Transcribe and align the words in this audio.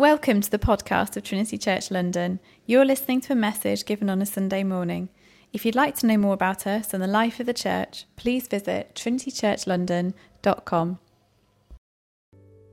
Welcome 0.00 0.40
to 0.40 0.50
the 0.50 0.58
podcast 0.58 1.18
of 1.18 1.24
Trinity 1.24 1.58
Church 1.58 1.90
London. 1.90 2.40
You're 2.64 2.86
listening 2.86 3.20
to 3.20 3.34
a 3.34 3.36
message 3.36 3.84
given 3.84 4.08
on 4.08 4.22
a 4.22 4.24
Sunday 4.24 4.64
morning. 4.64 5.10
If 5.52 5.66
you'd 5.66 5.74
like 5.74 5.94
to 5.96 6.06
know 6.06 6.16
more 6.16 6.32
about 6.32 6.66
us 6.66 6.94
and 6.94 7.02
the 7.02 7.06
life 7.06 7.38
of 7.38 7.44
the 7.44 7.52
church, 7.52 8.06
please 8.16 8.48
visit 8.48 8.94
trinitychurchlondon.com. 8.94 10.98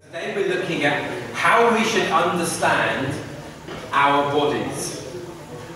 Today 0.04 0.34
we're 0.38 0.48
looking 0.48 0.86
at 0.86 1.34
how 1.34 1.76
we 1.76 1.84
should 1.84 2.10
understand 2.10 3.14
our 3.92 4.32
bodies. 4.32 5.02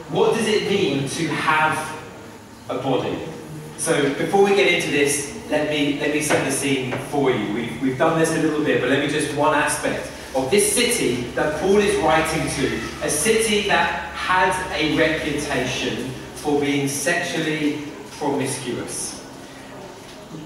What 0.07 0.37
does 0.37 0.47
it 0.47 0.69
mean 0.69 1.09
to 1.09 1.27
have 1.27 2.01
a 2.69 2.77
body? 2.77 3.19
So 3.75 4.13
before 4.13 4.45
we 4.45 4.55
get 4.55 4.73
into 4.73 4.89
this, 4.89 5.37
let 5.49 5.69
me 5.69 5.99
let 5.99 6.13
me 6.13 6.21
set 6.21 6.45
the 6.45 6.51
scene 6.51 6.93
for 7.09 7.29
you. 7.29 7.53
We've, 7.53 7.81
we've 7.81 7.97
done 7.97 8.17
this 8.17 8.33
a 8.37 8.41
little 8.41 8.63
bit, 8.63 8.79
but 8.79 8.89
let 8.89 9.05
me 9.05 9.11
just 9.11 9.35
one 9.35 9.53
aspect 9.53 10.09
of 10.35 10.49
this 10.49 10.73
city 10.73 11.23
that 11.35 11.59
Paul 11.59 11.77
is 11.77 11.95
writing 11.97 12.47
to, 12.55 12.79
a 13.03 13.09
city 13.09 13.67
that 13.67 14.13
had 14.13 14.51
a 14.73 14.97
reputation 14.97 16.09
for 16.35 16.59
being 16.59 16.87
sexually 16.87 17.83
promiscuous. 18.11 19.25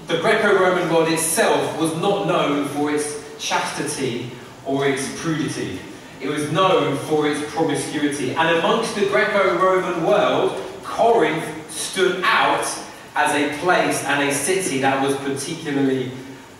The 0.08 0.18
Greco 0.18 0.58
Roman 0.58 0.92
world 0.92 1.08
itself 1.08 1.80
was 1.80 1.94
not 1.96 2.26
known 2.26 2.66
for 2.68 2.90
its 2.90 3.22
chastity 3.38 4.30
or 4.64 4.86
its 4.86 5.20
prudity. 5.20 5.78
It 6.20 6.28
was 6.28 6.50
known 6.50 6.96
for 6.96 7.28
its 7.28 7.40
promiscuity. 7.54 8.34
And 8.34 8.56
amongst 8.58 8.96
the 8.96 9.06
Greco 9.06 9.56
Roman 9.58 10.04
world, 10.04 10.60
Corinth 10.82 11.70
stood 11.70 12.22
out 12.24 12.66
as 13.14 13.34
a 13.34 13.56
place 13.58 14.02
and 14.04 14.28
a 14.28 14.34
city 14.34 14.80
that 14.80 15.02
was 15.02 15.16
particularly 15.16 16.10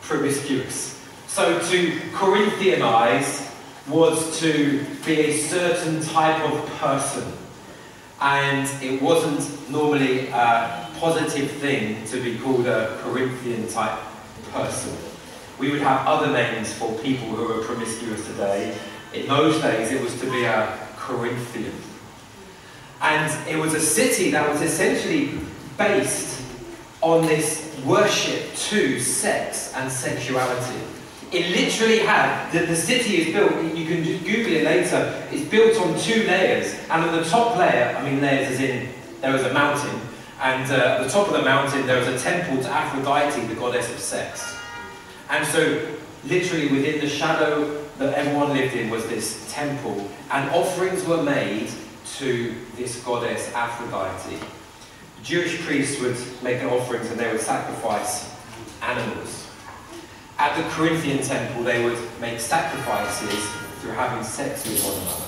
promiscuous. 0.03 0.96
So 1.37 1.59
to 1.59 1.91
Corinthianize 2.15 3.53
was 3.89 4.41
to 4.41 4.83
be 5.05 5.21
a 5.21 5.37
certain 5.37 6.01
type 6.01 6.43
of 6.51 6.67
person. 6.79 7.31
And 8.23 8.67
it 8.83 9.03
wasn't 9.03 9.71
normally 9.71 10.29
a 10.29 10.89
positive 10.99 11.51
thing 11.51 12.07
to 12.07 12.23
be 12.23 12.39
called 12.39 12.67
a 12.67 12.99
Corinthian 13.03 13.69
type 13.69 13.99
person. 14.51 14.97
We 15.59 15.71
would 15.71 15.83
have 15.83 16.07
other 16.07 16.33
names 16.33 16.73
for 16.73 16.95
people 17.01 17.29
who 17.29 17.53
are 17.53 17.63
promiscuous 17.65 18.27
today. 18.29 18.75
In 19.13 19.29
those 19.29 19.61
days, 19.61 19.93
it 19.93 20.01
was 20.01 20.19
to 20.21 20.31
be 20.31 20.45
a 20.45 20.89
Corinthian. 20.97 21.75
And 23.03 23.31
it 23.47 23.59
was 23.59 23.75
a 23.75 23.81
city 23.81 24.31
that 24.31 24.51
was 24.51 24.63
essentially 24.63 25.39
based 25.77 26.41
on 27.03 27.27
this 27.27 27.79
worship 27.85 28.55
to 28.55 28.99
sex 28.99 29.75
and 29.75 29.93
sexuality. 29.93 30.96
It 31.37 31.55
literally 31.55 31.99
had, 31.99 32.51
the, 32.51 32.65
the 32.65 32.75
city 32.75 33.19
is 33.19 33.35
built, 33.35 33.53
you 33.77 33.85
can 33.85 34.03
Google 34.03 34.53
it 34.55 34.65
later, 34.65 35.29
it's 35.31 35.47
built 35.51 35.77
on 35.79 35.99
two 35.99 36.23
layers. 36.23 36.75
And 36.89 37.05
on 37.05 37.15
the 37.15 37.29
top 37.29 37.59
layer, 37.59 37.95
I 37.95 38.03
mean 38.09 38.23
layers 38.23 38.53
as 38.53 38.61
in, 38.61 38.89
there 39.21 39.35
was 39.35 39.43
a 39.43 39.53
mountain, 39.53 40.01
and 40.41 40.73
uh, 40.73 40.97
at 40.97 41.05
the 41.05 41.11
top 41.11 41.29
of 41.29 41.35
the 41.35 41.43
mountain 41.43 41.87
there 41.87 41.99
was 41.99 42.09
a 42.09 42.19
temple 42.19 42.63
to 42.63 42.71
Aphrodite, 42.71 43.47
the 43.49 43.55
goddess 43.55 43.93
of 43.93 43.99
sex. 43.99 44.57
And 45.29 45.47
so, 45.47 45.87
literally 46.25 46.69
within 46.69 47.01
the 47.01 47.09
shadow 47.09 47.85
that 47.99 48.15
everyone 48.15 48.55
lived 48.55 48.75
in 48.75 48.89
was 48.89 49.07
this 49.07 49.47
temple, 49.53 50.09
and 50.31 50.49
offerings 50.53 51.05
were 51.05 51.23
made 51.23 51.69
to 52.17 52.55
this 52.77 53.03
goddess 53.05 53.53
Aphrodite. 53.53 54.43
Jewish 55.23 55.61
priests 55.67 56.01
would 56.01 56.17
make 56.43 56.63
offerings 56.63 57.11
and 57.11 57.21
they 57.21 57.31
would 57.31 57.43
sacrifice 57.43 58.35
animals. 58.81 59.46
At 60.39 60.57
the 60.57 60.69
Corinthian 60.71 61.23
temple, 61.23 61.65
they 61.65 61.83
would 61.85 61.99
make 62.21 62.41
sacrifices 62.41 63.49
through 63.81 63.93
having 63.93 64.23
sex 64.23 64.67
with 64.67 64.83
one 64.85 64.95
another. 65.03 65.27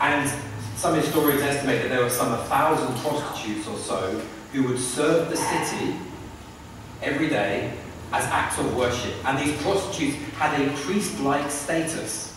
And 0.00 0.42
some 0.76 0.94
historians 0.94 1.42
estimate 1.42 1.82
that 1.82 1.88
there 1.88 2.02
were 2.02 2.10
some 2.10 2.30
1,000 2.30 2.96
prostitutes 2.96 3.68
or 3.68 3.78
so 3.78 4.20
who 4.52 4.64
would 4.64 4.78
serve 4.78 5.30
the 5.30 5.36
city 5.36 5.96
every 7.02 7.28
day 7.28 7.72
as 8.12 8.24
acts 8.24 8.58
of 8.58 8.74
worship. 8.76 9.14
And 9.24 9.38
these 9.38 9.60
prostitutes 9.62 10.16
had 10.34 10.60
a 10.60 10.72
priest 10.78 11.20
like 11.20 11.50
status. 11.50 12.34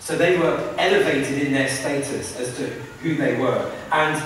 So 0.00 0.16
they 0.16 0.38
were 0.38 0.74
elevated 0.78 1.42
in 1.42 1.52
their 1.52 1.68
status 1.68 2.38
as 2.38 2.56
to 2.56 2.66
who 3.02 3.16
they 3.16 3.38
were. 3.38 3.72
And 3.90 4.22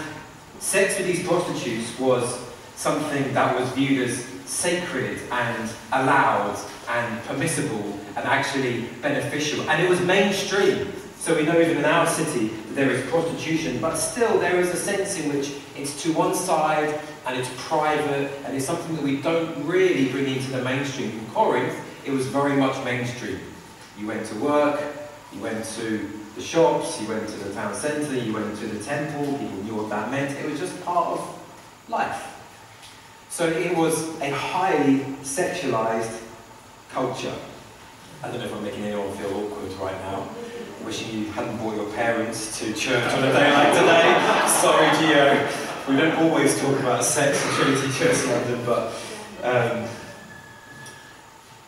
sex 0.59 0.99
with 0.99 1.07
these 1.07 1.27
prostitutes 1.27 1.99
was 1.99 2.39
something 2.77 3.33
that 3.35 3.59
was 3.59 3.69
viewed 3.71 4.09
as 4.09 4.32
sacred 4.53 5.19
and 5.31 5.71
allowed 5.93 6.59
and 6.89 7.25
permissible 7.25 7.99
and 8.17 8.27
actually 8.27 8.83
beneficial. 9.01 9.69
And 9.71 9.83
it 9.83 9.89
was 9.89 10.01
mainstream. 10.03 10.93
So 11.19 11.35
we 11.37 11.45
know 11.45 11.59
even 11.59 11.79
in 11.79 11.85
our 11.85 12.07
city 12.07 12.49
that 12.49 12.75
there 12.75 12.91
is 12.91 13.09
prostitution, 13.11 13.81
but 13.81 13.97
still 13.97 14.39
there 14.39 14.61
is 14.61 14.69
a 14.71 14.77
sense 14.77 15.19
in 15.19 15.35
which 15.35 15.55
it's 15.77 16.03
to 16.03 16.13
one 16.13 16.35
side 16.35 17.01
and 17.27 17.39
it's 17.39 17.49
private 17.57 18.31
and 18.45 18.55
it's 18.55 18.67
something 18.67 18.97
that 18.97 19.03
we 19.03 19.23
don't 19.23 19.65
really 19.65 20.09
bring 20.11 20.27
into 20.27 20.51
the 20.51 20.63
mainstream. 20.63 21.11
In 21.11 21.27
Corinth, 21.27 21.75
it 22.05 22.11
was 22.11 22.27
very 22.27 22.57
much 22.57 22.85
mainstream. 22.85 23.39
You 23.99 24.07
went 24.07 24.27
to 24.27 24.35
work, 24.37 24.83
you 25.33 25.41
went 25.41 25.65
to 25.77 26.11
the 26.35 26.43
shops, 26.43 27.01
you 27.01 27.09
went 27.09 27.27
to 27.29 27.37
the 27.37 27.55
town 27.55 27.75
centre, 27.75 28.17
you 28.17 28.33
went 28.33 28.59
to 28.59 28.67
the 28.67 28.83
temple, 28.85 29.25
people 29.39 29.63
knew 29.63 29.77
what 29.77 29.89
that 29.91 30.11
meant. 30.11 30.37
It 30.39 30.51
was 30.51 30.59
just 30.59 30.83
part 30.85 31.19
of 31.19 31.41
life. 31.89 32.32
So 33.33 33.47
it 33.47 33.75
was 33.75 34.11
a 34.21 34.29
highly 34.29 34.99
sexualized 35.23 36.21
culture. 36.91 37.35
I 38.23 38.29
don't 38.29 38.41
know 38.41 38.45
if 38.45 38.55
I'm 38.55 38.63
making 38.63 38.85
anyone 38.85 39.11
feel 39.17 39.31
awkward 39.31 39.73
right 39.81 39.99
now. 40.03 40.29
Wishing 40.85 41.19
you 41.19 41.25
hadn't 41.33 41.57
brought 41.57 41.77
your 41.77 41.91
parents 41.93 42.59
to 42.59 42.75
church 42.75 43.11
on 43.15 43.25
a 43.25 43.33
day 43.33 43.51
like 43.51 43.73
today. 43.73 44.47
Sorry, 44.61 44.87
Gio. 44.99 45.89
We 45.89 45.97
don't 45.97 46.15
always 46.19 46.61
talk 46.61 46.79
about 46.79 47.07
sex 47.07 47.43
in 47.43 47.53
Trinity 47.55 47.91
Church 47.99 48.23
London, 48.27 48.67
but 48.67 48.93
um, 49.43 49.89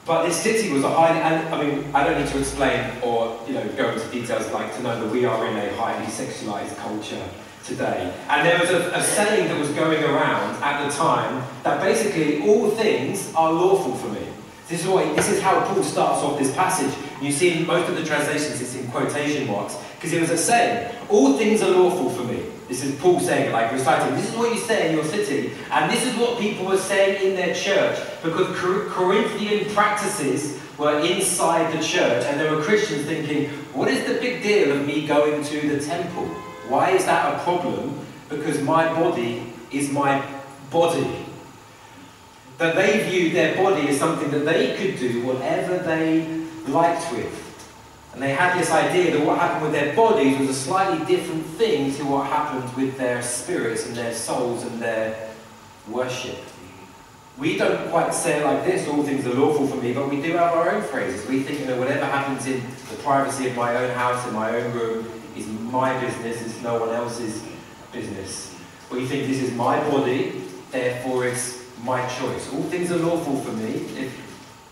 but 0.05 0.27
this 0.27 0.37
city 0.37 0.71
was 0.71 0.85
a 0.85 0.91
highly, 0.91 1.19
and 1.21 1.49
I 1.49 1.65
mean, 1.65 1.95
I 1.95 2.05
don't 2.05 2.21
need 2.23 2.31
to 2.31 2.41
explain 2.41 2.93
or 3.03 3.41
you 3.49 3.55
know 3.55 3.67
go 3.71 3.91
into 3.91 4.07
details 4.11 4.53
like 4.53 4.75
to 4.77 4.83
know 4.83 5.03
that 5.03 5.11
we 5.11 5.25
are 5.25 5.47
in 5.47 5.57
a 5.57 5.75
highly 5.77 6.05
sexualized 6.09 6.77
culture 6.77 7.27
today. 7.65 8.13
And 8.29 8.47
there 8.47 8.61
was 8.61 8.71
a, 8.71 8.91
a, 8.91 9.03
saying 9.03 9.49
that 9.49 9.59
was 9.59 9.71
going 9.71 10.03
around 10.03 10.63
at 10.63 10.87
the 10.87 10.95
time 10.95 11.43
that 11.63 11.81
basically 11.81 12.43
all 12.49 12.71
things 12.71 13.33
are 13.35 13.53
lawful 13.53 13.95
for 13.95 14.09
me. 14.09 14.27
This 14.69 14.83
is, 14.83 14.89
what, 14.89 15.15
this 15.17 15.31
is 15.31 15.43
how 15.43 15.61
Paul 15.67 15.83
starts 15.83 16.23
off 16.23 16.39
this 16.39 16.55
passage. 16.55 16.95
You 17.23 17.33
see 17.33 17.59
in 17.59 17.67
most 17.67 17.89
of 17.89 17.97
the 17.97 18.05
translations 18.05 18.61
it's 18.61 18.75
in 18.75 18.87
quotation 18.89 19.47
marks 19.47 19.77
because 19.97 20.13
it 20.13 20.21
was 20.21 20.31
a 20.31 20.39
saying, 20.39 20.95
all 21.09 21.37
things 21.37 21.63
are 21.63 21.71
lawful 21.71 22.11
for 22.11 22.25
me. 22.25 22.45
This 22.69 22.83
is 22.83 22.99
Paul 22.99 23.21
saying, 23.21 23.53
like 23.53 23.73
reciting, 23.73 24.15
this 24.15 24.31
is 24.31 24.37
what 24.37 24.55
you 24.55 24.59
say 24.61 24.89
in 24.89 24.95
your 24.95 25.05
city, 25.05 25.53
and 25.71 25.91
this 25.93 26.07
is 26.07 26.17
what 26.17 26.41
people 26.41 26.65
were 26.65 26.79
saying 26.79 27.23
in 27.23 27.37
their 27.37 27.55
church 27.55 27.99
because 28.23 28.57
Corinthian 28.59 29.73
practices 29.75 30.59
were 30.79 30.99
inside 31.01 31.77
the 31.77 31.83
church, 31.83 32.25
and 32.25 32.41
there 32.41 32.55
were 32.55 32.63
Christians 32.63 33.05
thinking, 33.05 33.51
what 33.75 33.89
is 33.89 34.07
the 34.07 34.19
big 34.19 34.43
deal 34.43 34.73
of 34.73 34.87
me 34.87 35.07
going 35.07 35.45
to 35.45 35.69
the 35.69 35.85
temple? 35.85 36.35
Why 36.69 36.91
is 36.91 37.05
that 37.07 37.35
a 37.35 37.45
problem? 37.45 38.01
Because 38.29 38.61
my 38.63 38.93
body 38.93 39.53
is 39.71 39.91
my 39.91 40.25
body. 40.71 41.27
That 42.59 42.75
they 42.75 43.09
viewed 43.09 43.35
their 43.35 43.57
body 43.57 43.89
as 43.89 43.99
something 43.99 44.31
that 44.31 44.45
they 44.45 44.77
could 44.77 44.99
do 44.99 45.27
whatever 45.27 45.79
they 45.79 46.45
liked 46.69 47.13
with. 47.13 47.41
And 48.15 48.23
they 48.23 48.31
had 48.31 48.57
this 48.57 48.71
idea 48.71 49.17
that 49.17 49.27
what 49.27 49.39
happened 49.39 49.63
with 49.63 49.73
their 49.73 49.95
bodies 49.95 50.39
was 50.39 50.49
a 50.49 50.55
slightly 50.55 51.05
different 51.05 51.45
thing 51.45 51.93
to 51.97 52.05
what 52.05 52.29
happened 52.29 52.73
with 52.77 52.97
their 52.97 53.21
spirits 53.23 53.87
and 53.87 53.97
their 53.97 54.15
souls 54.15 54.63
and 54.65 54.81
their 54.81 55.31
worship. 55.89 56.39
We 57.37 57.59
don't 57.59 57.91
quite 57.91 58.15
say 58.15 58.39
it 58.41 58.45
like 58.45 58.65
this, 58.65 58.87
all 58.87 59.03
things 59.03 59.27
are 59.27 59.35
lawful 59.35 59.67
for 59.67 59.77
me, 59.77 59.93
but 59.93 60.09
we 60.09 60.23
do 60.23 60.33
have 60.35 60.53
our 60.53 60.71
own 60.71 60.83
phrases. 60.85 61.29
We 61.29 61.43
think, 61.43 61.59
you 61.59 61.67
know, 61.67 61.77
whatever 61.77 62.05
happens 62.05 62.47
in 62.47 62.63
the 62.89 62.97
privacy 63.03 63.49
of 63.49 63.57
my 63.57 63.75
own 63.75 63.91
house, 63.91 64.25
in 64.29 64.33
my 64.33 64.55
own 64.57 64.73
room, 64.73 65.23
is 65.37 65.47
my 65.47 65.99
business, 66.01 66.43
it's 66.43 66.63
no 66.63 66.79
one 66.79 66.91
else's 66.91 67.43
business. 67.93 68.55
We 68.91 69.07
think 69.07 69.27
this 69.27 69.43
is 69.43 69.53
my 69.53 69.79
body, 69.91 70.43
therefore 70.71 71.27
it's 71.27 71.65
my 71.83 72.07
choice. 72.07 72.53
All 72.53 72.63
things 72.65 72.91
are 72.91 72.99
lawful 72.99 73.41
for 73.41 73.53
me. 73.53 73.73
If, 73.99 74.21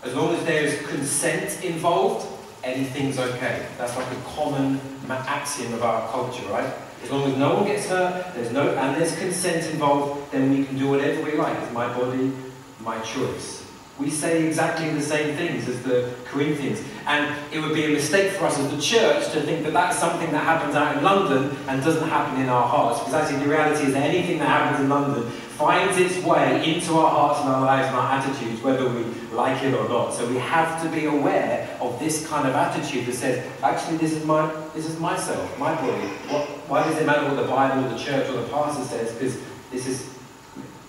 as 0.03 0.15
long 0.15 0.35
as 0.35 0.45
there 0.45 0.63
is 0.63 0.85
consent 0.87 1.63
involved, 1.63 2.27
anything's 2.63 3.19
okay. 3.19 3.65
That's 3.77 3.95
like 3.95 4.11
a 4.11 4.21
common 4.35 4.79
axiom 5.09 5.73
of 5.73 5.83
our 5.83 6.09
culture, 6.11 6.45
right? 6.47 6.73
As 7.03 7.11
long 7.11 7.29
as 7.29 7.37
no 7.37 7.55
one 7.55 7.65
gets 7.65 7.87
hurt, 7.87 8.33
there's 8.33 8.51
no 8.51 8.69
and 8.69 8.95
there's 8.95 9.17
consent 9.17 9.69
involved, 9.71 10.31
then 10.31 10.49
we 10.49 10.65
can 10.65 10.77
do 10.77 10.89
whatever 10.89 11.21
we 11.21 11.33
like. 11.35 11.57
It's 11.61 11.73
my 11.73 11.87
body, 11.93 12.31
my 12.79 12.99
choice. 13.01 13.65
We 13.99 14.09
say 14.09 14.47
exactly 14.47 14.89
the 14.89 15.01
same 15.01 15.35
things 15.35 15.67
as 15.67 15.83
the 15.83 16.13
Corinthians. 16.25 16.81
And 17.05 17.35
it 17.51 17.59
would 17.59 17.73
be 17.73 17.83
a 17.85 17.89
mistake 17.89 18.31
for 18.31 18.45
us 18.45 18.57
as 18.57 18.71
the 18.71 18.81
church 18.81 19.31
to 19.33 19.41
think 19.41 19.63
that 19.65 19.73
that's 19.73 19.99
something 19.99 20.31
that 20.31 20.43
happens 20.43 20.75
out 20.75 20.95
in 20.95 21.03
London 21.03 21.55
and 21.67 21.83
doesn't 21.83 22.07
happen 22.07 22.41
in 22.41 22.47
our 22.47 22.65
hearts. 22.65 22.99
Because 22.99 23.13
actually, 23.13 23.43
the 23.43 23.49
reality 23.49 23.87
is 23.87 23.93
that 23.93 24.03
anything 24.03 24.39
that 24.39 24.47
happens 24.47 24.79
in 24.79 24.89
London 24.89 25.29
finds 25.57 25.97
its 25.97 26.17
way 26.25 26.73
into 26.73 26.93
our 26.93 27.11
hearts 27.11 27.41
and 27.41 27.49
our 27.49 27.61
lives 27.61 27.87
and 27.87 27.97
our 27.97 28.13
attitudes, 28.13 28.61
whether 28.63 28.89
we 28.89 29.03
like 29.33 29.61
it 29.63 29.73
or 29.73 29.87
not. 29.89 30.13
So 30.13 30.27
we 30.27 30.37
have 30.37 30.81
to 30.81 30.89
be 30.89 31.05
aware 31.05 31.77
of 31.81 31.99
this 31.99 32.25
kind 32.27 32.47
of 32.47 32.55
attitude 32.55 33.05
that 33.05 33.15
says, 33.15 33.45
actually, 33.61 33.97
this 33.97 34.13
is 34.13 34.25
my, 34.25 34.51
this 34.73 34.87
is 34.87 34.97
myself, 34.99 35.59
my 35.59 35.75
body. 35.75 36.07
What, 36.29 36.47
why 36.69 36.83
does 36.83 36.97
it 36.97 37.05
matter 37.05 37.27
what 37.27 37.35
the 37.35 37.47
Bible, 37.47 37.85
or 37.85 37.89
the 37.89 38.01
church, 38.01 38.29
or 38.29 38.41
the 38.41 38.47
pastor 38.47 38.83
says? 38.83 39.11
Because 39.11 39.37
this 39.71 39.87
is, 39.87 40.09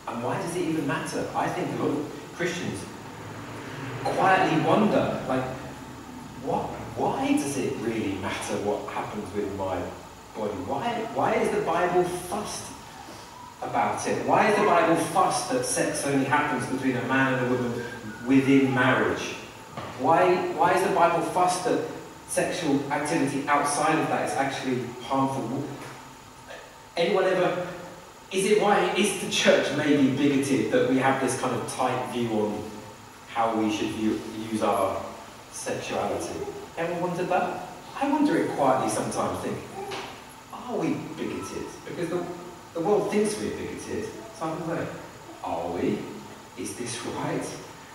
and 0.07 0.23
why 0.23 0.41
does 0.41 0.55
it 0.55 0.63
even 0.63 0.87
matter? 0.87 1.29
I 1.35 1.49
think 1.49 1.69
a 1.79 1.83
lot 1.83 1.91
of 1.99 2.31
Christians 2.37 2.85
quietly 4.05 4.65
wonder, 4.65 5.21
like, 5.29 5.45
what, 6.47 6.65
why 6.97 7.33
does 7.33 7.57
it 7.57 7.73
really 7.81 8.15
matter 8.15 8.55
what 8.59 8.93
happens 8.93 9.33
with 9.35 9.51
my 9.57 9.81
body? 10.37 10.53
Why, 10.67 10.89
why 11.15 11.35
is 11.35 11.51
the 11.51 11.63
Bible 11.63 12.05
fussed 12.05 12.73
about 13.63 14.07
it? 14.07 14.27
Why 14.27 14.51
is 14.51 14.57
the 14.59 14.65
Bible 14.65 14.97
fussed 14.97 15.51
that 15.51 15.65
sex 15.65 16.07
only 16.07 16.27
happens 16.27 16.67
between 16.67 16.97
a 16.97 17.09
man 17.09 17.35
and 17.35 17.47
a 17.47 17.51
woman 17.51 17.83
within 18.27 18.75
marriage? 18.75 19.23
Why, 20.01 20.35
why 20.53 20.75
is 20.75 20.87
the 20.87 20.95
Bible 20.95 21.23
fussed 21.23 21.65
that 21.65 21.89
sexual 22.29 22.81
activity 22.93 23.47
outside 23.49 23.99
of 23.99 24.09
that 24.09 24.29
is 24.29 24.37
actually 24.37 24.85
harmful? 25.03 25.65
Anyone 26.97 27.25
ever, 27.25 27.67
is 28.31 28.45
it 28.45 28.61
why, 28.61 28.93
is 28.95 29.21
the 29.21 29.31
church 29.31 29.75
maybe 29.77 30.11
bigoted 30.11 30.71
that 30.73 30.91
we 30.91 30.99
have 30.99 31.21
this 31.23 31.41
kind 31.41 31.55
of 31.55 31.67
tight 31.73 32.13
view 32.13 32.29
on 32.41 32.71
how 33.29 33.57
we 33.57 33.75
should 33.75 33.91
use 33.95 34.63
our 34.63 35.05
sexuality? 35.55 36.41
Ever 36.77 37.01
wondered 37.01 37.29
that? 37.29 37.69
I 38.01 38.11
wonder 38.11 38.37
it 38.37 38.51
quietly 38.51 38.91
sometimes, 38.91 39.39
think, 39.41 39.57
are 40.53 40.77
we 40.77 40.95
bigoted? 41.17 41.67
Because 41.87 42.09
the, 42.11 42.25
the 42.75 42.81
world 42.81 43.11
thinks 43.11 43.39
we're 43.39 43.51
bigoted. 43.51 44.09
So 44.39 44.47
I'm 44.47 44.69
like, 44.69 44.89
are 45.45 45.71
we? 45.71 45.99
Is 46.59 46.75
this 46.77 47.05
right? 47.07 47.45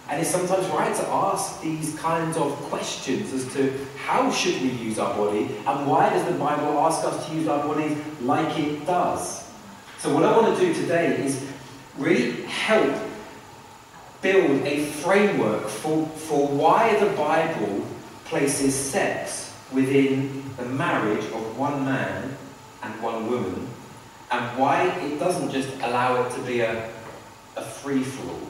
And 0.07 0.21
it's 0.21 0.31
sometimes 0.31 0.65
right 0.69 0.95
to 0.95 1.07
ask 1.07 1.61
these 1.61 1.95
kinds 1.99 2.37
of 2.37 2.51
questions 2.71 3.31
as 3.33 3.53
to 3.53 3.85
how 3.97 4.31
should 4.31 4.59
we 4.61 4.69
use 4.69 4.97
our 4.97 5.15
body 5.15 5.55
and 5.67 5.87
why 5.87 6.09
does 6.09 6.25
the 6.25 6.37
Bible 6.39 6.79
ask 6.79 7.05
us 7.05 7.27
to 7.27 7.35
use 7.35 7.47
our 7.47 7.67
bodies 7.67 7.97
like 8.21 8.57
it 8.57 8.85
does. 8.85 9.47
So 9.99 10.13
what 10.13 10.23
I 10.23 10.35
want 10.35 10.57
to 10.57 10.65
do 10.65 10.73
today 10.73 11.23
is 11.23 11.45
really 11.97 12.43
help 12.43 12.95
build 14.21 14.61
a 14.65 14.85
framework 14.85 15.67
for, 15.67 16.05
for 16.05 16.47
why 16.47 16.97
the 16.99 17.11
Bible 17.15 17.85
places 18.25 18.75
sex 18.75 19.55
within 19.71 20.43
the 20.57 20.65
marriage 20.65 21.23
of 21.25 21.57
one 21.57 21.85
man 21.85 22.37
and 22.83 23.01
one 23.01 23.29
woman 23.29 23.67
and 24.31 24.59
why 24.59 24.87
it 24.87 25.19
doesn't 25.19 25.51
just 25.51 25.69
allow 25.81 26.23
it 26.23 26.31
to 26.31 26.41
be 26.41 26.61
a, 26.61 26.89
a 27.55 27.61
free-for-all. 27.61 28.47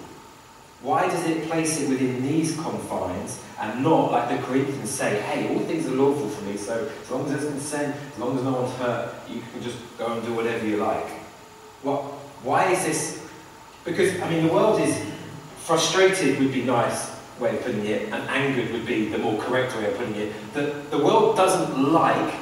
Why 0.81 1.07
does 1.07 1.25
it 1.25 1.48
place 1.50 1.81
it 1.81 1.89
within 1.89 2.24
these 2.24 2.56
confines 2.56 3.42
and 3.60 3.83
not, 3.83 4.12
like 4.12 4.30
the 4.30 4.45
Corinthians 4.45 4.89
say, 4.89 5.21
hey, 5.21 5.54
all 5.54 5.60
things 5.66 5.86
are 5.88 5.92
lawful 5.92 6.30
for 6.30 6.44
me, 6.45 6.56
so 6.56 6.89
as 7.01 7.12
long 7.12 7.25
as 7.25 7.31
there's 7.31 7.51
consent, 7.51 7.95
as 8.13 8.18
long 8.18 8.38
as 8.38 8.44
no 8.44 8.54
one's 8.54 8.74
hurt, 8.75 9.13
you 9.30 9.42
can 9.51 9.62
just 9.62 9.77
go 9.98 10.13
and 10.13 10.25
do 10.25 10.33
whatever 10.33 10.66
you 10.66 10.77
like. 10.77 11.07
What, 11.83 12.01
why 12.44 12.71
is 12.71 12.86
this? 12.86 13.27
Because, 13.83 14.19
I 14.21 14.30
mean, 14.30 14.48
the 14.48 14.54
world 14.54 14.80
is 14.81 14.98
frustrated, 15.69 16.39
would 16.39 16.51
be 16.51 16.63
nice 16.63 17.12
way 17.39 17.56
of 17.56 17.63
putting 17.63 17.86
it, 17.86 18.12
and 18.12 18.27
angered 18.27 18.71
would 18.71 18.88
be 18.88 19.07
the 19.07 19.19
more 19.19 19.39
correct 19.39 19.75
way 19.75 19.86
of 19.86 19.95
putting 19.95 20.16
it. 20.16 20.33
that 20.56 20.89
the 20.89 20.98
world 20.98 21.38
doesn't 21.38 21.94
like 21.94 22.33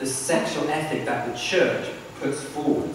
the 0.00 0.06
sexual 0.06 0.68
ethic 0.68 1.04
that 1.04 1.28
the 1.28 1.38
church 1.38 1.88
puts 2.20 2.42
forward. 2.42 2.90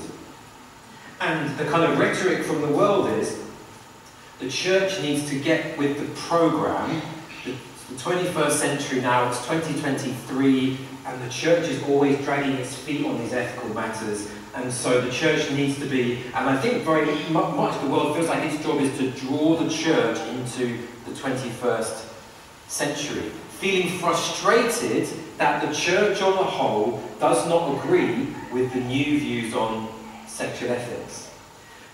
And 1.21 1.57
the 1.57 1.63
kind 1.63 1.89
of 1.89 1.97
rhetoric 1.97 2.43
from 2.43 2.63
the 2.63 2.67
world 2.67 3.09
is 3.17 3.41
the 4.39 4.49
church 4.49 5.01
needs 5.01 5.29
to 5.29 5.39
get 5.39 5.77
with 5.77 5.97
the 5.97 6.21
program. 6.27 7.01
The, 7.45 7.51
the 7.51 7.97
21st 7.97 8.51
century 8.51 8.99
now, 8.99 9.29
it's 9.29 9.39
2023, 9.47 10.79
and 11.05 11.21
the 11.21 11.29
church 11.29 11.69
is 11.69 11.81
always 11.83 12.17
dragging 12.25 12.57
its 12.57 12.75
feet 12.75 13.05
on 13.05 13.17
these 13.19 13.31
ethical 13.31 13.69
matters. 13.69 14.29
And 14.57 14.73
so 14.73 15.01
the 15.01 15.11
church 15.11 15.51
needs 15.51 15.77
to 15.77 15.85
be, 15.85 16.23
and 16.33 16.49
I 16.49 16.57
think 16.57 16.83
very 16.83 17.05
much 17.29 17.79
the 17.79 17.87
world 17.87 18.15
feels 18.15 18.27
like 18.27 18.43
its 18.43 18.61
job 18.63 18.81
is 18.81 18.97
to 18.97 19.11
draw 19.11 19.55
the 19.55 19.69
church 19.69 20.17
into 20.29 20.79
the 21.05 21.11
21st 21.11 22.09
century. 22.67 23.29
Feeling 23.59 23.99
frustrated 23.99 25.07
that 25.37 25.63
the 25.63 25.71
church 25.71 26.23
on 26.23 26.31
the 26.31 26.43
whole 26.43 27.03
does 27.19 27.47
not 27.47 27.77
agree 27.77 28.29
with 28.51 28.73
the 28.73 28.79
new 28.79 29.19
views 29.19 29.53
on 29.53 29.89
sexual 30.25 30.71
ethics. 30.71 31.29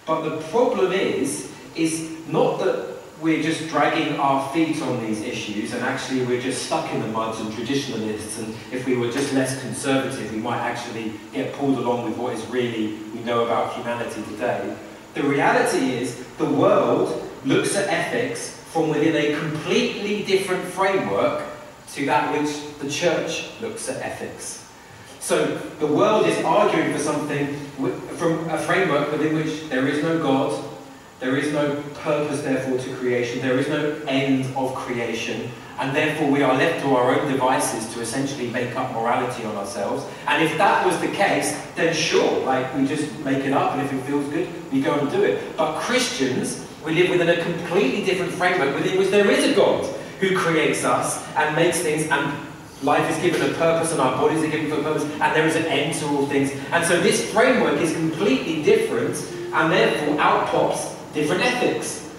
But 0.05 0.21
the 0.21 0.37
problem 0.43 0.93
is, 0.93 1.51
is 1.75 2.11
not 2.29 2.59
that 2.59 2.92
we're 3.23 3.41
just 3.41 3.69
dragging 3.69 4.19
our 4.19 4.51
feet 4.51 4.81
on 4.81 4.99
these 4.99 5.21
issues 5.21 5.73
and 5.73 5.81
actually 5.81 6.25
we're 6.25 6.41
just 6.41 6.65
stuck 6.65 6.93
in 6.93 6.99
the 7.01 7.07
muds 7.07 7.39
and 7.39 7.53
traditionalists 7.53 8.37
and 8.37 8.53
if 8.69 8.85
we 8.85 8.97
were 8.97 9.09
just 9.09 9.31
less 9.33 9.61
conservative 9.61 10.29
we 10.33 10.39
might 10.39 10.59
actually 10.59 11.13
get 11.31 11.53
pulled 11.53 11.77
along 11.77 12.03
with 12.03 12.17
what 12.17 12.33
is 12.33 12.45
really 12.47 12.97
we 13.13 13.21
know 13.21 13.45
about 13.45 13.73
humanity 13.75 14.21
today. 14.23 14.75
The 15.13 15.23
reality 15.23 15.93
is 15.93 16.25
the 16.37 16.45
world 16.45 17.29
looks 17.45 17.77
at 17.77 17.87
ethics 17.87 18.57
from 18.73 18.89
within 18.89 19.15
a 19.15 19.39
completely 19.39 20.23
different 20.23 20.65
framework 20.65 21.45
to 21.93 22.05
that 22.05 22.37
which 22.37 22.77
the 22.79 22.89
church 22.89 23.51
looks 23.61 23.87
at 23.87 24.01
ethics. 24.01 24.67
So 25.21 25.55
the 25.79 25.87
world 25.87 26.25
is 26.25 26.43
arguing 26.43 26.91
for 26.91 26.99
something 26.99 27.55
from 28.17 28.49
a 28.49 28.57
framework 28.57 29.13
within 29.13 29.35
which 29.35 29.69
there 29.69 29.87
is 29.87 30.03
no 30.03 30.21
God, 30.21 30.72
there 31.23 31.37
is 31.37 31.53
no 31.53 31.81
purpose, 32.01 32.41
therefore, 32.41 32.77
to 32.77 32.95
creation. 32.97 33.41
There 33.41 33.57
is 33.57 33.69
no 33.69 33.97
end 34.09 34.45
of 34.57 34.75
creation. 34.75 35.49
And 35.79 35.95
therefore, 35.95 36.29
we 36.29 36.43
are 36.43 36.53
left 36.53 36.83
to 36.83 36.93
our 36.97 37.15
own 37.15 37.31
devices 37.31 37.93
to 37.93 38.01
essentially 38.01 38.49
make 38.49 38.75
up 38.75 38.91
morality 38.91 39.45
on 39.45 39.55
ourselves. 39.55 40.05
And 40.27 40.43
if 40.43 40.57
that 40.57 40.85
was 40.85 40.99
the 40.99 41.07
case, 41.07 41.57
then 41.75 41.93
sure, 41.93 42.43
like 42.45 42.75
we 42.75 42.85
just 42.85 43.17
make 43.19 43.45
it 43.45 43.53
up, 43.53 43.71
and 43.71 43.81
if 43.81 43.93
it 43.93 44.01
feels 44.01 44.27
good, 44.33 44.49
we 44.69 44.81
go 44.81 44.99
and 44.99 45.09
do 45.09 45.23
it. 45.23 45.41
But 45.55 45.79
Christians, 45.79 46.67
we 46.85 46.93
live 46.93 47.09
within 47.09 47.29
a 47.29 47.41
completely 47.41 48.03
different 48.03 48.33
framework 48.33 48.75
within 48.75 48.99
which 48.99 49.09
there 49.09 49.31
is 49.31 49.49
a 49.49 49.55
God 49.55 49.85
who 50.19 50.35
creates 50.35 50.83
us 50.83 51.25
and 51.37 51.55
makes 51.55 51.79
things, 51.79 52.05
and 52.11 52.33
life 52.83 53.09
is 53.09 53.17
given 53.23 53.49
a 53.49 53.53
purpose, 53.53 53.93
and 53.93 54.01
our 54.01 54.17
bodies 54.17 54.43
are 54.43 54.49
given 54.49 54.69
for 54.69 54.81
a 54.81 54.83
purpose, 54.83 55.03
and 55.05 55.33
there 55.33 55.47
is 55.47 55.55
an 55.55 55.65
end 55.67 55.95
to 55.95 56.05
all 56.07 56.27
things. 56.27 56.51
And 56.73 56.85
so 56.85 56.99
this 56.99 57.31
framework 57.31 57.79
is 57.79 57.93
completely 57.93 58.61
different, 58.61 59.15
and 59.53 59.71
therefore 59.71 60.19
out 60.19 60.47
pops 60.47 60.92
different 61.13 61.41
ethics. 61.43 62.09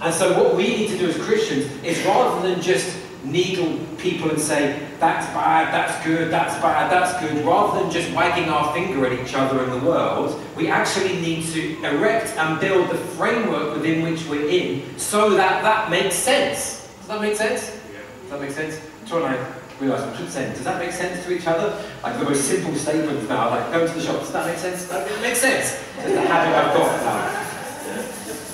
And 0.00 0.14
so 0.14 0.42
what 0.42 0.56
we 0.56 0.64
need 0.68 0.88
to 0.88 0.98
do 0.98 1.08
as 1.08 1.16
Christians 1.18 1.70
is 1.84 2.02
rather 2.06 2.48
than 2.48 2.60
just 2.62 2.96
needle 3.22 3.78
people 3.98 4.30
and 4.30 4.40
say, 4.40 4.88
that's 4.98 5.26
bad, 5.34 5.72
that's 5.74 6.04
good, 6.04 6.30
that's 6.30 6.54
bad, 6.62 6.90
that's 6.90 7.20
good, 7.20 7.44
rather 7.44 7.80
than 7.80 7.90
just 7.90 8.10
wagging 8.14 8.48
our 8.48 8.72
finger 8.72 9.04
at 9.06 9.12
each 9.12 9.34
other 9.34 9.62
in 9.62 9.70
the 9.70 9.86
world, 9.86 10.40
we 10.56 10.68
actually 10.68 11.20
need 11.20 11.44
to 11.48 11.82
erect 11.84 12.30
and 12.38 12.58
build 12.60 12.88
the 12.88 12.94
framework 12.94 13.74
within 13.74 14.02
which 14.02 14.26
we're 14.26 14.48
in 14.48 14.98
so 14.98 15.30
that 15.30 15.62
that 15.62 15.90
makes 15.90 16.14
sense. 16.14 16.88
Does 16.98 17.08
that 17.08 17.20
make 17.20 17.36
sense? 17.36 17.78
Yeah. 17.92 18.00
Does 18.22 18.30
that 18.30 18.40
make 18.40 18.50
sense? 18.52 18.80
Troy 19.06 19.24
and 19.24 19.34
I 19.34 19.52
realise 19.80 20.00
I'm 20.00 20.16
just 20.16 20.32
saying, 20.32 20.52
does 20.54 20.64
that 20.64 20.78
make 20.78 20.92
sense 20.92 21.24
to 21.26 21.32
each 21.32 21.46
other? 21.46 21.82
Like 22.02 22.18
the 22.18 22.24
most 22.24 22.44
simple 22.44 22.74
statements 22.74 23.28
now, 23.28 23.50
like 23.50 23.70
go 23.72 23.86
to 23.86 23.92
the 23.92 24.00
shop, 24.00 24.20
does 24.20 24.32
that 24.32 24.46
make 24.46 24.58
sense? 24.58 24.86
That 24.86 25.06
makes 25.20 25.40
sense. 25.40 25.78
It's 25.98 26.14
the 26.14 26.22
habit 26.22 26.54
I've 26.54 26.74
got 26.74 27.02
now. 27.02 27.49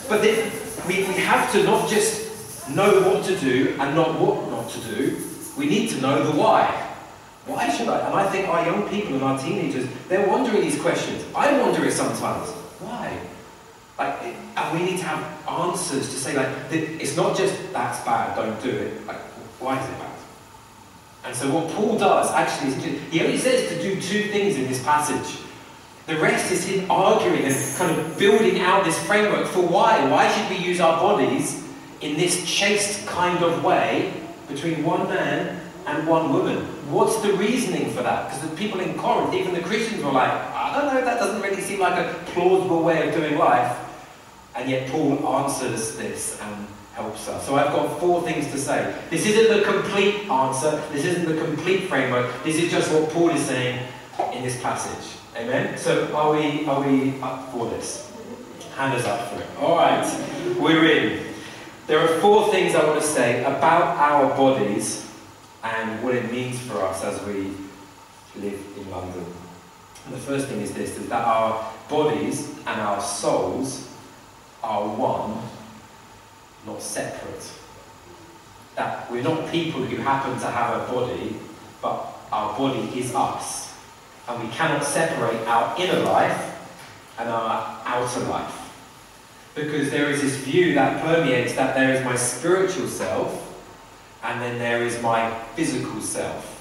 But 0.09 0.23
then 0.23 0.53
we, 0.87 0.99
we 0.99 1.21
have 1.23 1.51
to 1.53 1.65
not 1.65 1.89
just 1.89 2.69
know 2.71 3.01
what 3.09 3.25
to 3.25 3.39
do 3.39 3.77
and 3.79 3.95
not 3.95 4.21
what 4.21 4.49
not 4.51 4.69
to 4.71 4.81
do, 4.81 5.17
we 5.57 5.67
need 5.67 5.91
to 5.91 6.01
know 6.01 6.23
the 6.25 6.37
why. 6.39 6.83
Why 7.47 7.69
should 7.71 7.89
I? 7.89 8.07
And 8.07 8.15
I 8.15 8.29
think 8.29 8.49
our 8.49 8.65
young 8.65 8.89
people 8.89 9.15
and 9.15 9.23
our 9.23 9.39
teenagers, 9.39 9.89
they're 10.09 10.29
wondering 10.29 10.63
these 10.63 10.81
questions. 10.81 11.25
I 11.35 11.61
wonder 11.61 11.85
it 11.85 11.93
sometimes. 11.93 12.51
Why? 12.81 13.21
Like, 13.99 14.23
and 14.57 14.79
we 14.79 14.85
need 14.85 14.99
to 14.99 15.05
have 15.05 15.49
answers 15.49 16.11
to 16.11 16.17
say, 16.17 16.37
like, 16.37 16.49
it's 16.71 17.17
not 17.17 17.37
just 17.37 17.73
that's 17.73 18.05
bad, 18.05 18.37
don't 18.37 18.61
do 18.63 18.71
it. 18.71 19.07
Like, 19.07 19.21
why 19.61 19.81
is 19.81 19.89
it 19.89 19.99
bad? 19.99 20.11
And 21.25 21.35
so 21.35 21.51
what 21.53 21.73
Paul 21.73 21.99
does 21.99 22.31
actually 22.33 22.73
is 22.73 23.11
he 23.11 23.21
only 23.21 23.39
says 23.39 23.69
to 23.69 23.83
do 23.83 24.01
two 24.01 24.31
things 24.31 24.57
in 24.57 24.67
this 24.69 24.83
passage. 24.83 25.46
The 26.07 26.17
rest 26.19 26.53
is 26.53 26.65
him 26.65 26.89
arguing 26.89 27.43
and 27.43 27.77
kind 27.77 27.99
of 27.99 28.17
building 28.17 28.61
out 28.61 28.85
this 28.85 28.97
framework 29.07 29.49
for 29.49 29.63
why. 29.63 30.09
Why 30.09 30.31
should 30.31 30.57
we 30.57 30.65
use 30.65 30.81
our 30.81 31.01
bodies 31.01 31.65
in 32.01 32.17
this 32.17 32.49
chaste 32.49 33.05
kind 33.09 33.43
of 33.43 33.65
way 33.65 34.13
between 34.47 34.85
one 34.85 35.09
man 35.09 35.61
and 35.85 36.07
one 36.07 36.33
woman? 36.33 36.59
What's 36.93 37.21
the 37.23 37.33
reasoning 37.33 37.91
for 37.91 38.05
that? 38.05 38.29
Because 38.29 38.49
the 38.49 38.57
people 38.57 38.79
in 38.79 38.97
Corinth, 38.97 39.35
even 39.35 39.53
the 39.53 39.63
Christians, 39.63 40.05
were 40.05 40.13
like, 40.13 40.31
I 40.31 40.79
don't 40.79 40.95
know, 40.95 41.05
that 41.05 41.19
doesn't 41.19 41.43
really 41.43 41.61
seem 41.61 41.81
like 41.81 41.99
a 41.99 42.15
plausible 42.27 42.85
way 42.85 43.09
of 43.09 43.13
doing 43.13 43.37
life. 43.37 43.77
And 44.55 44.71
yet 44.71 44.89
Paul 44.91 45.27
answers 45.27 45.97
this 45.97 46.41
and 46.41 46.69
helps 46.95 47.27
us. 47.27 47.45
So 47.45 47.57
I've 47.57 47.73
got 47.73 47.99
four 47.99 48.23
things 48.23 48.47
to 48.53 48.59
say. 48.59 48.97
This 49.11 49.27
isn't 49.27 49.59
the 49.59 49.65
complete 49.65 50.31
answer, 50.31 50.81
this 50.93 51.05
isn't 51.05 51.27
the 51.27 51.45
complete 51.45 51.89
framework, 51.89 52.33
this 52.45 52.57
is 52.57 52.71
just 52.71 52.93
what 52.93 53.11
Paul 53.11 53.31
is 53.31 53.45
saying 53.45 53.85
in 54.33 54.43
this 54.43 54.61
passage. 54.61 55.19
Amen? 55.37 55.77
So 55.79 56.15
are 56.15 56.33
we, 56.33 56.67
are 56.67 56.81
we 56.81 57.21
up 57.21 57.51
for 57.53 57.69
this? 57.71 58.13
Hand 58.75 58.95
us 58.95 59.05
up 59.05 59.31
for 59.31 59.41
it. 59.41 59.49
All 59.59 59.77
right, 59.77 60.05
we're 60.59 60.85
in. 60.87 61.27
There 61.87 61.99
are 61.99 62.21
four 62.21 62.51
things 62.51 62.75
I 62.75 62.85
want 62.85 63.01
to 63.01 63.07
say 63.07 63.41
about 63.41 63.97
our 63.97 64.37
bodies 64.37 65.09
and 65.63 66.03
what 66.03 66.15
it 66.15 66.31
means 66.31 66.59
for 66.61 66.83
us 66.83 67.05
as 67.05 67.23
we 67.27 67.53
live 68.41 68.61
in 68.77 68.91
London. 68.91 69.25
And 70.05 70.15
the 70.15 70.19
first 70.19 70.49
thing 70.49 70.61
is 70.61 70.73
this, 70.73 70.97
is 70.99 71.09
that 71.09 71.25
our 71.25 71.73
bodies 71.89 72.51
and 72.67 72.81
our 72.81 73.01
souls 73.01 73.89
are 74.63 74.87
one, 74.87 75.43
not 76.67 76.83
separate. 76.83 77.53
That 78.75 79.11
we're 79.11 79.23
not 79.23 79.51
people 79.51 79.83
who 79.83 79.97
happen 79.97 80.39
to 80.41 80.47
have 80.47 80.89
a 80.89 80.93
body, 80.93 81.37
but 81.81 82.07
our 82.31 82.57
body 82.59 82.99
is 82.99 83.15
us. 83.15 83.66
And 84.29 84.43
we 84.43 84.55
cannot 84.55 84.85
separate 84.85 85.47
our 85.47 85.79
inner 85.81 86.01
life 86.01 86.53
and 87.19 87.29
our 87.29 87.81
outer 87.85 88.21
life. 88.21 88.63
Because 89.55 89.91
there 89.91 90.11
is 90.11 90.21
this 90.21 90.37
view 90.37 90.75
that 90.75 91.03
permeates 91.03 91.55
that 91.55 91.75
there 91.75 91.95
is 91.95 92.05
my 92.05 92.17
spiritual 92.17 92.89
self 92.89 93.43
and 94.23 94.43
then 94.43 94.59
there 94.59 94.83
is 94.83 95.01
my 95.03 95.31
physical 95.55 96.01
self. 96.01 96.53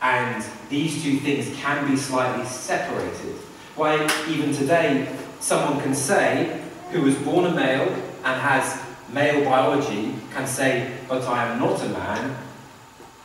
And 0.00 0.44
these 0.70 1.02
two 1.02 1.18
things 1.18 1.54
can 1.56 1.90
be 1.90 1.96
slightly 1.96 2.46
separated. 2.46 3.34
Why, 3.74 4.08
even 4.28 4.54
today, 4.54 5.08
someone 5.40 5.82
can 5.82 5.94
say, 5.94 6.62
who 6.92 7.02
was 7.02 7.16
born 7.16 7.46
a 7.46 7.54
male 7.54 7.92
and 8.24 8.40
has 8.40 8.80
male 9.12 9.44
biology, 9.44 10.14
can 10.32 10.46
say, 10.46 10.96
but 11.08 11.22
I 11.24 11.46
am 11.46 11.58
not 11.58 11.82
a 11.82 11.88
man, 11.88 12.36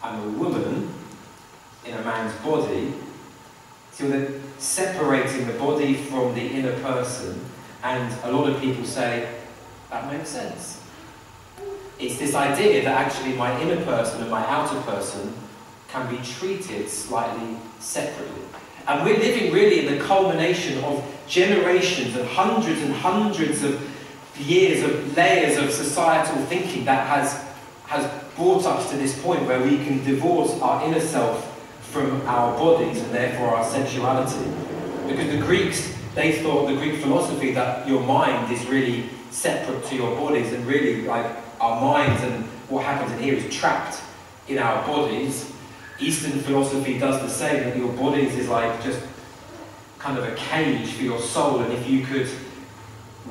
I'm 0.02 0.20
a 0.22 0.30
woman 0.32 0.94
in 1.86 1.94
a 1.94 2.02
man's 2.02 2.34
body. 2.42 2.94
So 3.94 4.10
they're 4.10 4.32
separating 4.58 5.46
the 5.46 5.54
body 5.54 5.94
from 5.94 6.34
the 6.34 6.42
inner 6.42 6.74
person, 6.82 7.40
and 7.84 8.12
a 8.24 8.32
lot 8.32 8.50
of 8.50 8.60
people 8.60 8.84
say, 8.86 9.40
that 9.92 10.12
makes 10.12 10.30
sense. 10.30 10.82
It's 12.00 12.18
this 12.18 12.34
idea 12.34 12.84
that 12.84 13.06
actually 13.06 13.34
my 13.34 13.60
inner 13.62 13.84
person 13.86 14.22
and 14.22 14.32
my 14.32 14.44
outer 14.48 14.82
person 14.82 15.34
can 15.90 16.10
be 16.10 16.22
treated 16.24 16.90
slightly 16.90 17.56
separately. 17.80 18.42
And 18.88 19.06
we're 19.06 19.20
living 19.20 19.54
really 19.54 19.86
in 19.86 19.98
the 19.98 20.04
culmination 20.04 20.84
of 20.84 21.06
generations 21.28 22.16
and 22.16 22.28
hundreds 22.28 22.82
and 22.82 22.94
hundreds 22.94 23.64
of 23.64 23.80
years 24.40 24.84
of 24.84 25.16
layers 25.16 25.58
of 25.58 25.72
societal 25.72 26.44
thinking 26.48 26.84
that 26.86 27.06
has, 27.08 27.46
has 27.86 28.10
brought 28.36 28.66
us 28.66 28.90
to 28.90 28.98
this 28.98 29.22
point 29.22 29.46
where 29.46 29.62
we 29.62 29.78
can 29.86 30.04
divorce 30.04 30.60
our 30.62 30.84
inner 30.84 31.00
self 31.00 31.53
from 31.94 32.22
our 32.28 32.58
bodies 32.58 33.00
and 33.04 33.14
therefore 33.14 33.50
our 33.50 33.64
sexuality. 33.64 34.50
Because 35.08 35.30
the 35.30 35.38
Greeks, 35.38 35.96
they 36.16 36.42
thought, 36.42 36.68
the 36.68 36.76
Greek 36.76 37.00
philosophy, 37.00 37.52
that 37.52 37.88
your 37.88 38.02
mind 38.02 38.52
is 38.52 38.66
really 38.66 39.10
separate 39.30 39.86
to 39.86 39.96
your 39.96 40.16
bodies 40.18 40.52
and 40.54 40.66
really 40.66 41.04
like 41.04 41.26
our 41.62 41.80
minds 41.80 42.24
and 42.24 42.46
what 42.68 42.84
happens 42.84 43.12
in 43.12 43.20
here 43.20 43.36
is 43.36 43.56
trapped 43.56 44.02
in 44.48 44.58
our 44.58 44.86
bodies. 44.88 45.52
Eastern 46.00 46.40
philosophy 46.40 46.98
does 46.98 47.22
the 47.22 47.30
same, 47.30 47.64
that 47.64 47.78
your 47.78 47.94
bodies 47.94 48.36
is 48.36 48.50
like 48.50 48.84
just 48.84 49.00
kind 50.00 50.18
of 50.18 50.24
a 50.26 50.36
cage 50.36 50.94
for 50.94 51.04
your 51.04 51.20
soul, 51.20 51.60
and 51.60 51.72
if 51.72 51.88
you 51.88 52.04
could 52.04 52.28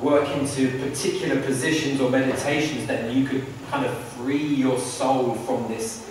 work 0.01 0.27
into 0.29 0.79
particular 0.79 1.41
positions 1.41 1.99
or 1.99 2.09
meditations, 2.09 2.87
then 2.87 3.15
you 3.15 3.27
could 3.27 3.45
kind 3.69 3.85
of 3.85 3.95
free 4.15 4.43
your 4.43 4.79
soul 4.79 5.35
from 5.35 5.67
this 5.67 6.09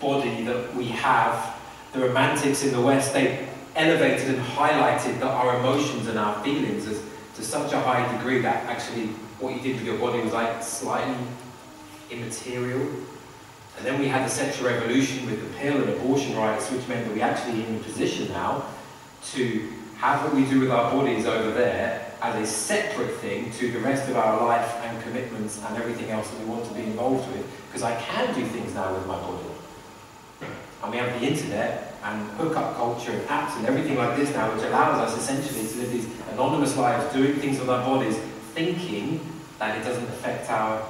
body 0.00 0.42
that 0.44 0.74
we 0.74 0.86
have. 0.86 1.55
The 1.96 2.08
Romantics 2.08 2.62
in 2.62 2.72
the 2.72 2.80
West, 2.82 3.14
they 3.14 3.48
elevated 3.74 4.34
and 4.34 4.44
highlighted 4.44 5.18
that 5.18 5.28
our 5.28 5.58
emotions 5.58 6.08
and 6.08 6.18
our 6.18 6.44
feelings 6.44 6.86
as, 6.86 7.02
to 7.36 7.42
such 7.42 7.72
a 7.72 7.80
high 7.80 8.14
degree 8.18 8.40
that 8.42 8.64
actually 8.64 9.06
what 9.40 9.54
you 9.54 9.62
did 9.62 9.76
with 9.76 9.86
your 9.86 9.96
body 9.96 10.20
was 10.20 10.34
like 10.34 10.62
slightly 10.62 11.16
immaterial. 12.10 12.82
And 13.78 13.86
then 13.86 13.98
we 13.98 14.08
had 14.08 14.26
the 14.26 14.30
sexual 14.30 14.68
revolution 14.68 15.24
with 15.24 15.40
the 15.40 15.58
pill 15.58 15.80
and 15.80 15.88
abortion 15.88 16.36
rights, 16.36 16.70
which 16.70 16.86
meant 16.86 17.06
that 17.06 17.14
we 17.14 17.22
actually 17.22 17.64
in 17.64 17.76
a 17.76 17.78
position 17.78 18.28
now 18.28 18.66
to 19.32 19.72
have 19.96 20.22
what 20.22 20.34
we 20.34 20.44
do 20.44 20.60
with 20.60 20.70
our 20.70 20.92
bodies 20.92 21.24
over 21.24 21.50
there 21.50 22.12
as 22.20 22.34
a 22.36 22.46
separate 22.46 23.14
thing 23.20 23.50
to 23.52 23.72
the 23.72 23.78
rest 23.78 24.06
of 24.10 24.18
our 24.18 24.44
life 24.46 24.70
and 24.82 25.02
commitments 25.02 25.62
and 25.64 25.78
everything 25.78 26.10
else 26.10 26.28
that 26.28 26.40
we 26.40 26.44
want 26.44 26.66
to 26.66 26.74
be 26.74 26.82
involved 26.82 27.26
with. 27.32 27.46
Because 27.68 27.82
I 27.82 27.98
can 28.02 28.34
do 28.34 28.44
things 28.44 28.74
now 28.74 28.92
with 28.92 29.06
my 29.06 29.18
body. 29.18 29.45
And 30.86 30.94
we 30.94 31.00
have 31.00 31.20
the 31.20 31.26
internet 31.26 31.98
and 32.04 32.30
hookup 32.38 32.76
culture 32.76 33.10
and 33.10 33.20
apps 33.22 33.56
and 33.56 33.66
everything 33.66 33.96
like 33.96 34.16
this 34.16 34.32
now, 34.32 34.54
which 34.54 34.62
allows 34.66 35.00
us 35.00 35.18
essentially 35.18 35.66
to 35.66 35.78
live 35.78 35.90
these 35.90 36.08
anonymous 36.30 36.76
lives, 36.76 37.12
doing 37.12 37.34
things 37.40 37.58
with 37.58 37.68
our 37.68 37.84
bodies, 37.84 38.16
thinking 38.54 39.18
that 39.58 39.76
it 39.76 39.82
doesn't 39.82 40.04
affect 40.04 40.48
our 40.48 40.88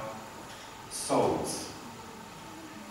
souls. 0.91 1.71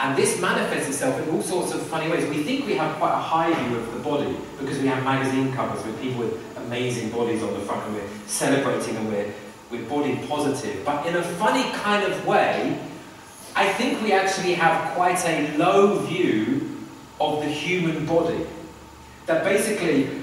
And 0.01 0.19
this 0.19 0.41
manifests 0.41 0.89
itself 0.89 1.23
in 1.23 1.33
all 1.33 1.43
sorts 1.43 1.73
of 1.75 1.83
funny 1.83 2.11
ways. 2.11 2.29
We 2.29 2.43
think 2.43 2.67
we 2.67 2.75
have 2.75 2.97
quite 2.97 3.13
a 3.13 3.23
high 3.23 3.55
view 3.55 3.77
of 3.79 3.95
the 3.95 4.01
body 4.01 4.37
because 4.59 4.81
we 4.81 4.89
have 4.89 5.05
magazine 5.05 5.53
covers 5.53 5.87
with 5.87 6.03
people 6.03 6.25
with 6.25 6.57
amazing 6.57 7.11
bodies 7.11 7.41
on 7.45 7.55
the 7.55 7.61
front 7.61 7.87
and 7.87 7.95
we're 7.95 8.09
celebrating 8.27 8.97
and 8.97 9.13
we're, 9.13 9.33
we're 9.71 9.89
body 9.89 10.19
positive. 10.27 10.85
But 10.85 11.07
in 11.07 11.15
a 11.15 11.23
funny 11.23 11.71
kind 11.71 12.03
of 12.03 12.27
way, 12.27 12.81
I 13.55 13.73
think 13.75 14.03
we 14.03 14.11
actually 14.11 14.55
have 14.55 14.93
quite 14.95 15.25
a 15.25 15.57
low 15.57 16.01
view 16.01 16.76
of 17.21 17.43
the 17.43 17.49
human 17.49 18.07
body. 18.07 18.47
That 19.27 19.45
basically, 19.45 20.23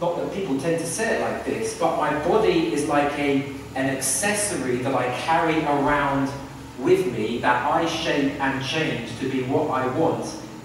not 0.00 0.16
that 0.16 0.32
people 0.34 0.58
tend 0.58 0.80
to 0.80 0.86
say 0.86 1.16
it 1.16 1.20
like 1.20 1.44
this, 1.44 1.78
but 1.78 1.96
my 1.96 2.12
body 2.24 2.72
is 2.72 2.88
like 2.88 3.12
a, 3.18 3.52
an 3.74 3.96
accessory 3.96 4.76
that 4.78 4.94
I 4.94 5.16
carry 5.20 5.62
around 5.64 6.30
with 6.78 7.12
me 7.12 7.38
that 7.38 7.70
I 7.70 7.86
shape 7.86 8.40
and 8.40 8.64
change 8.64 9.16
to 9.20 9.28
be 9.28 9.42
what 9.44 9.70
I 9.70 9.86
want 9.96 10.24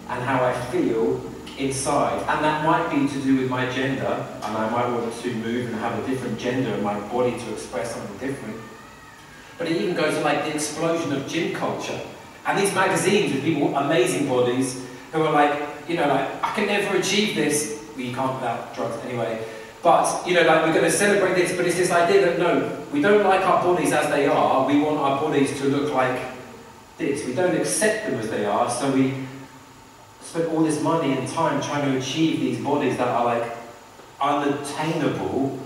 and 0.09 0.24
how 0.24 0.43
I 0.43 0.53
feel 0.71 1.21
inside. 1.57 2.19
And 2.21 2.43
that 2.43 2.65
might 2.65 2.89
be 2.89 3.07
to 3.07 3.21
do 3.21 3.38
with 3.38 3.50
my 3.50 3.69
gender, 3.69 4.25
and 4.43 4.57
I 4.57 4.69
might 4.69 4.89
want 4.89 5.13
to 5.13 5.33
move 5.36 5.67
and 5.67 5.75
have 5.75 6.00
a 6.03 6.07
different 6.07 6.39
gender 6.39 6.71
in 6.71 6.83
my 6.83 7.00
body 7.09 7.38
to 7.38 7.53
express 7.53 7.93
something 7.93 8.17
different. 8.17 8.59
But 9.57 9.67
it 9.67 9.81
even 9.81 9.95
goes 9.95 10.13
to 10.15 10.21
like 10.21 10.45
the 10.45 10.53
explosion 10.53 11.12
of 11.13 11.27
gym 11.27 11.53
culture. 11.53 12.00
And 12.45 12.57
these 12.57 12.74
magazines 12.74 13.33
with 13.33 13.43
people 13.43 13.67
with 13.67 13.75
amazing 13.75 14.27
bodies 14.27 14.87
who 15.12 15.24
are 15.24 15.32
like, 15.32 15.68
you 15.88 15.96
know, 15.96 16.08
like, 16.08 16.44
I 16.44 16.54
can 16.54 16.68
never 16.68 16.98
achieve 16.98 17.36
this. 17.36 17.84
You 17.96 18.14
can't 18.14 18.36
without 18.36 18.76
drugs 18.76 19.04
anyway. 19.06 19.44
But, 19.82 20.28
you 20.28 20.34
know, 20.34 20.42
like, 20.42 20.66
we're 20.66 20.74
going 20.74 20.86
to 20.86 20.92
celebrate 20.92 21.36
this, 21.36 21.56
but 21.56 21.66
it's 21.66 21.78
this 21.78 21.92
idea 21.92 22.26
that 22.26 22.40
no, 22.40 22.86
we 22.92 23.02
don't 23.02 23.24
like 23.24 23.42
our 23.42 23.64
bodies 23.64 23.94
as 23.94 24.10
they 24.10 24.28
are. 24.28 24.68
We 24.68 24.80
want 24.80 24.98
our 24.98 25.22
bodies 25.22 25.58
to 25.60 25.68
look 25.68 25.94
like 25.94 26.20
this. 26.98 27.26
We 27.26 27.34
don't 27.34 27.56
accept 27.56 28.08
them 28.08 28.20
as 28.20 28.30
they 28.30 28.46
are, 28.46 28.70
so 28.70 28.92
we 28.92 29.14
spend 30.22 30.48
all 30.50 30.64
this 30.64 30.82
money 30.82 31.14
and 31.14 31.28
time 31.28 31.62
trying 31.62 31.92
to 31.92 31.98
achieve 31.98 32.40
these 32.40 32.60
bodies 32.64 32.98
that 32.98 33.08
are 33.08 33.26
like 33.26 33.56
unattainable. 34.20 35.58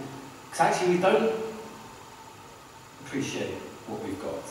Because 0.49 0.59
actually, 0.59 0.95
we 0.95 1.01
don't 1.01 1.33
appreciate 3.05 3.55
what 3.87 4.03
we've 4.03 4.21
got. 4.21 4.43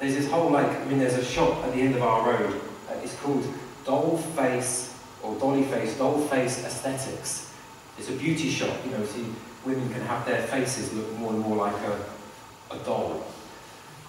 There's 0.00 0.14
this 0.16 0.28
whole, 0.28 0.50
like, 0.50 0.68
I 0.68 0.84
mean, 0.86 0.98
there's 0.98 1.14
a 1.14 1.24
shop 1.24 1.64
at 1.64 1.72
the 1.72 1.80
end 1.80 1.94
of 1.94 2.02
our 2.02 2.32
road. 2.32 2.60
Uh, 2.90 2.94
it's 3.02 3.14
called 3.20 3.46
Doll 3.84 4.16
Face 4.16 4.94
or 5.22 5.38
Dolly 5.38 5.64
Face, 5.64 5.96
Doll 5.96 6.20
Face 6.28 6.64
Aesthetics. 6.64 7.52
It's 7.98 8.08
a 8.08 8.12
beauty 8.12 8.50
shop, 8.50 8.76
you 8.84 8.90
know, 8.92 9.04
see, 9.04 9.26
women 9.64 9.92
can 9.92 10.02
have 10.02 10.26
their 10.26 10.42
faces 10.42 10.92
look 10.92 11.12
more 11.18 11.32
and 11.32 11.40
more 11.40 11.56
like 11.56 11.76
a, 11.82 12.74
a 12.74 12.78
doll. 12.84 13.24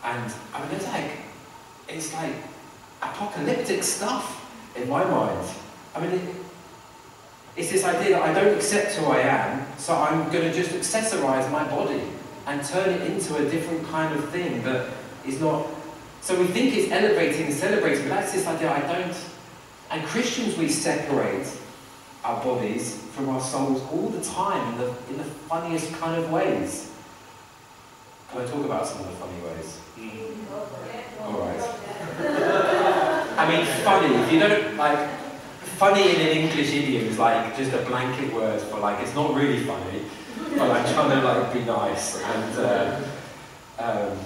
And 0.04 0.34
I 0.54 0.66
mean, 0.66 0.76
it's 0.76 0.88
like, 0.88 1.12
it's 1.88 2.14
like 2.14 2.34
apocalyptic 3.02 3.84
stuff 3.84 4.40
in 4.76 4.90
my 4.90 5.04
mind. 5.04 5.48
I 5.96 6.02
mean, 6.02 6.12
it, 6.12 6.36
it's 7.56 7.72
this 7.72 7.84
idea 7.84 8.18
that 8.18 8.24
I 8.24 8.34
don't 8.34 8.56
accept 8.56 8.94
who 8.94 9.06
I 9.06 9.20
am, 9.20 9.66
so 9.78 9.96
I'm 9.96 10.32
going 10.32 10.52
to 10.52 10.54
just 10.54 10.72
accessorize 10.72 11.52
my 11.52 11.64
body 11.70 12.02
and 12.48 12.64
turn 12.64 12.90
it 12.90 13.10
into 13.10 13.36
a 13.36 13.50
different 13.50 13.86
kind 13.88 14.18
of 14.18 14.30
thing 14.30 14.64
that 14.64 14.90
is 15.26 15.40
not. 15.40 15.68
So 16.22 16.40
we 16.40 16.48
think 16.48 16.76
it's 16.76 16.92
elevating 16.92 17.48
and 17.48 17.54
celebrating, 17.54 18.04
but 18.04 18.16
that's 18.16 18.34
this 18.34 18.48
idea 18.48 18.72
I 18.72 18.82
don't. 18.82 19.16
And 19.92 20.04
Christians, 20.06 20.58
we 20.58 20.70
separate 20.70 21.48
our 22.24 22.44
bodies 22.44 22.98
from 23.14 23.30
our 23.30 23.42
souls 23.42 23.82
all 23.92 24.10
the 24.10 24.24
time 24.24 24.74
in 24.74 24.80
the, 24.80 24.88
in 25.10 25.18
the 25.18 25.24
funniest 25.24 25.94
kind 25.94 26.22
of 26.22 26.32
ways. 26.32 26.92
Can 28.32 28.42
I 28.42 28.46
talk 28.46 28.66
about 28.66 28.88
some 28.88 29.02
of 29.02 29.08
the 29.08 29.14
funny 29.14 29.40
ways? 29.46 29.80
All 31.22 31.40
right. 31.40 31.60
I 33.38 33.50
mean, 33.50 33.66
funny. 33.84 34.16
If 34.16 34.32
you 34.32 34.40
don't 34.40 34.78
like, 34.78 35.10
funny 35.78 36.16
in 36.16 36.22
an 36.22 36.38
English 36.38 36.74
idiom 36.74 37.08
is 37.08 37.20
like 37.20 37.58
just 37.58 37.74
a 37.74 37.80
blanket 37.80 38.34
word 38.34 38.62
for 38.62 38.80
like 38.80 39.00
it's 39.02 39.16
not 39.16 39.34
really 39.36 39.60
funny, 39.64 40.04
but 40.58 40.72
I'm 40.72 40.94
trying 40.94 41.20
to 41.20 41.26
like 41.26 41.54
be 41.54 41.62
nice. 41.66 42.22
And 42.22 42.60
uh, 42.60 43.02
um, 43.80 44.18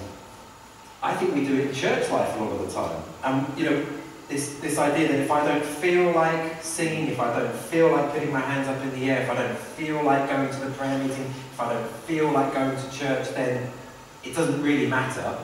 I 1.02 1.14
think 1.14 1.34
we 1.34 1.46
do 1.46 1.54
it 1.56 1.68
in 1.68 1.74
church 1.74 2.10
life 2.10 2.36
a 2.36 2.42
lot 2.42 2.52
of 2.52 2.66
the 2.66 2.72
time. 2.72 3.02
And 3.24 3.58
you 3.58 3.64
know, 3.70 3.86
this, 4.28 4.58
this 4.58 4.78
idea 4.78 5.08
that 5.08 5.20
if 5.20 5.30
I 5.30 5.46
don't 5.46 5.64
feel 5.64 6.12
like 6.12 6.62
singing, 6.62 7.08
if 7.08 7.18
I 7.18 7.38
don't 7.38 7.54
feel 7.54 7.90
like 7.90 8.12
putting 8.12 8.32
my 8.32 8.40
hands 8.40 8.68
up 8.68 8.82
in 8.82 8.90
the 8.98 9.10
air, 9.10 9.22
if 9.22 9.30
I 9.30 9.34
don't 9.34 9.58
feel 9.58 10.02
like 10.02 10.28
going 10.28 10.50
to 10.50 10.60
the 10.60 10.70
prayer 10.72 10.98
meeting, 10.98 11.24
if 11.24 11.60
I 11.60 11.72
don't 11.72 11.90
feel 12.06 12.30
like 12.30 12.52
going 12.52 12.76
to 12.76 12.90
church, 12.90 13.30
then 13.30 13.70
it 14.24 14.34
doesn't 14.34 14.62
really 14.62 14.86
matter 14.86 15.38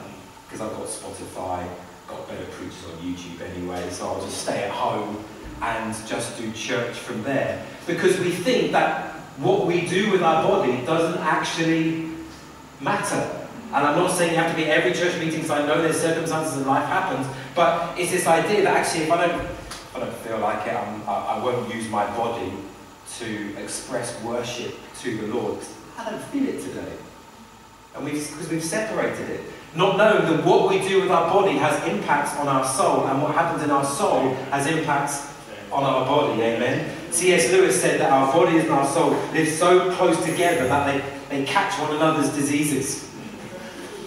because 0.45 0.61
I've 0.61 0.71
got 0.77 0.87
Spotify 0.87 1.67
got 2.07 2.27
better 2.27 2.45
preachers 2.45 2.85
on 2.85 2.97
YouTube 2.99 3.41
anyway, 3.41 3.89
so 3.89 4.07
I'll 4.07 4.21
just 4.21 4.43
stay 4.43 4.63
at 4.63 4.71
home 4.71 5.23
and 5.61 5.95
just 6.07 6.37
do 6.37 6.51
church 6.51 6.95
from 6.95 7.23
there. 7.23 7.65
Because 7.87 8.19
we 8.19 8.31
think 8.31 8.71
that 8.71 9.13
what 9.37 9.65
we 9.65 9.87
do 9.87 10.11
with 10.11 10.21
our 10.21 10.43
body 10.43 10.85
doesn't 10.85 11.19
actually 11.21 12.11
matter. 12.79 13.44
And 13.75 13.85
I'm 13.85 13.97
not 13.97 14.09
saying 14.11 14.31
you 14.31 14.37
have 14.37 14.51
to 14.51 14.55
be 14.55 14.67
every 14.67 14.93
church 14.93 15.19
meeting 15.19 15.41
because 15.41 15.51
I 15.51 15.67
know 15.67 15.81
there's 15.81 15.99
circumstances 15.99 16.61
in 16.61 16.65
life 16.65 16.85
happens, 16.85 17.27
but 17.53 17.99
it's 17.99 18.09
this 18.09 18.25
idea 18.25 18.63
that 18.63 18.77
actually 18.77 19.03
if 19.03 19.11
I 19.11 19.27
don't, 19.27 19.41
if 19.41 19.95
I 19.97 19.99
don't 19.99 20.15
feel 20.15 20.39
like 20.39 20.65
it, 20.65 20.73
I'm, 20.73 21.01
I, 21.01 21.35
I 21.35 21.43
won't 21.43 21.75
use 21.75 21.89
my 21.89 22.05
body 22.15 22.53
to 23.17 23.57
express 23.61 24.23
worship 24.23 24.75
to 25.01 25.17
the 25.17 25.27
Lord. 25.27 25.59
I 25.97 26.09
don't 26.09 26.23
feel 26.23 26.47
it 26.47 26.61
today. 26.61 26.93
And 27.95 28.05
we've, 28.05 28.13
because 28.13 28.49
we've 28.49 28.63
separated 28.63 29.29
it. 29.29 29.41
Not 29.75 29.97
knowing 29.97 30.23
that 30.23 30.45
what 30.45 30.69
we 30.69 30.79
do 30.79 31.01
with 31.01 31.11
our 31.11 31.29
body 31.29 31.57
has 31.57 31.85
impacts 31.85 32.33
on 32.37 32.47
our 32.47 32.65
soul, 32.65 33.07
and 33.07 33.21
what 33.21 33.35
happens 33.35 33.61
in 33.61 33.71
our 33.71 33.83
soul 33.83 34.33
has 34.51 34.67
impacts 34.67 35.33
on 35.73 35.83
our 35.83 36.05
body. 36.05 36.41
Amen. 36.41 36.95
C.S. 37.11 37.51
Lewis 37.51 37.81
said 37.81 37.99
that 37.99 38.09
our 38.09 38.31
bodies 38.31 38.63
and 38.63 38.71
our 38.71 38.87
soul 38.87 39.09
live 39.33 39.49
so 39.49 39.93
close 39.95 40.23
together 40.23 40.65
that 40.69 40.85
they, 41.29 41.39
they 41.39 41.45
catch 41.45 41.77
one 41.81 41.93
another's 41.93 42.33
diseases. 42.33 43.11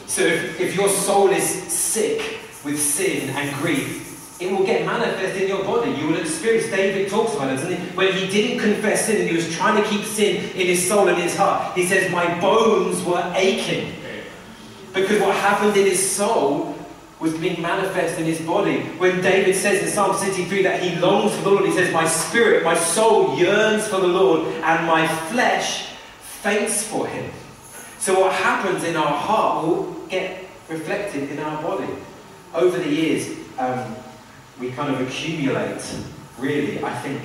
So 0.08 0.22
if, 0.22 0.58
if 0.58 0.74
your 0.74 0.88
soul 0.88 1.28
is 1.28 1.44
sick 1.44 2.40
with 2.64 2.80
sin 2.80 3.30
and 3.30 3.54
grief, 3.58 4.40
it 4.40 4.50
will 4.50 4.64
get 4.64 4.86
manifest 4.86 5.36
in 5.40 5.48
your 5.48 5.64
body. 5.64 5.90
You 5.92 6.08
will 6.08 6.16
experience, 6.16 6.70
David 6.70 7.10
talks 7.10 7.34
about 7.34 7.52
it, 7.52 7.56
doesn't 7.56 7.76
he? 7.76 7.96
When 7.96 8.12
he 8.12 8.26
didn't 8.28 8.60
confess 8.60 9.06
sin 9.06 9.20
and 9.20 9.28
he 9.28 9.36
was 9.36 9.54
trying 9.54 9.82
to 9.82 9.88
keep 9.88 10.04
sin 10.04 10.36
in 10.36 10.66
his 10.66 10.86
soul 10.86 11.08
and 11.08 11.18
his 11.18 11.36
heart, 11.36 11.76
he 11.76 11.86
says, 11.86 12.10
My 12.10 12.40
bones 12.40 13.04
were 13.04 13.32
aching. 13.36 13.94
Because 14.94 15.20
what 15.20 15.34
happened 15.36 15.76
in 15.76 15.86
his 15.86 16.10
soul 16.10 16.74
was 17.20 17.36
being 17.36 17.60
manifest 17.60 18.18
in 18.18 18.24
his 18.24 18.40
body. 18.40 18.80
When 18.98 19.20
David 19.20 19.56
says 19.56 19.82
in 19.82 19.88
Psalm 19.88 20.16
63 20.16 20.62
that 20.62 20.80
he 20.82 20.98
longs 21.00 21.34
for 21.36 21.42
the 21.42 21.50
Lord, 21.50 21.66
he 21.66 21.72
says, 21.72 21.92
My 21.92 22.06
spirit, 22.06 22.64
my 22.64 22.76
soul 22.76 23.36
yearns 23.36 23.88
for 23.88 24.00
the 24.00 24.06
Lord, 24.06 24.46
and 24.46 24.86
my 24.86 25.06
flesh 25.30 25.88
faints 26.20 26.86
for 26.86 27.06
him. 27.08 27.30
So 27.98 28.20
what 28.20 28.32
happens 28.32 28.84
in 28.84 28.96
our 28.96 29.12
heart 29.12 29.66
will 29.66 29.97
get 30.08 30.44
reflected 30.68 31.30
in 31.30 31.38
our 31.38 31.62
body. 31.62 31.92
Over 32.54 32.78
the 32.78 32.88
years, 32.88 33.36
um, 33.58 33.94
we 34.58 34.70
kind 34.70 34.94
of 34.94 35.00
accumulate, 35.06 35.82
really, 36.38 36.82
I 36.82 36.94
think, 36.98 37.22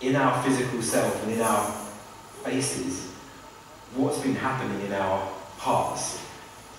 in 0.00 0.16
our 0.16 0.42
physical 0.42 0.82
self 0.82 1.22
and 1.24 1.32
in 1.32 1.40
our 1.40 1.70
faces, 2.44 3.12
what's 3.94 4.18
been 4.18 4.34
happening 4.34 4.80
in 4.86 4.92
our 4.94 5.28
hearts. 5.58 6.24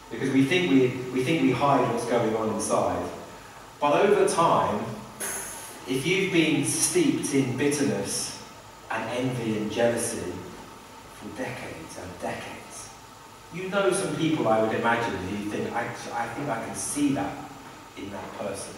Because 0.10 0.32
we 0.32 0.44
think 0.46 0.72
we, 0.72 0.88
we 1.12 1.24
think 1.24 1.44
we 1.44 1.52
hide 1.52 1.88
what's 1.94 2.06
going 2.06 2.36
on 2.36 2.50
inside. 2.50 3.10
But 3.80 4.06
over 4.06 4.28
time, 4.28 4.84
if 5.88 6.06
you've 6.06 6.32
been 6.32 6.66
steeped 6.66 7.34
in 7.34 7.58
bitterness 7.58 8.42
and 8.90 9.10
envy 9.10 9.58
and 9.58 9.72
jealousy 9.72 10.34
for 11.16 11.28
decades 11.38 11.98
and 11.98 12.22
decades, 12.22 12.51
you 13.54 13.70
know 13.70 13.92
some 13.92 14.16
people 14.16 14.48
I 14.48 14.62
would 14.62 14.74
imagine 14.76 15.18
who 15.18 15.44
you 15.44 15.50
think, 15.52 15.72
I, 15.74 15.84
I 16.14 16.28
think 16.30 16.50
I 16.50 16.64
can 16.66 16.76
see 16.76 17.14
that 17.14 17.34
in 17.98 18.10
that 18.12 18.38
person. 18.38 18.74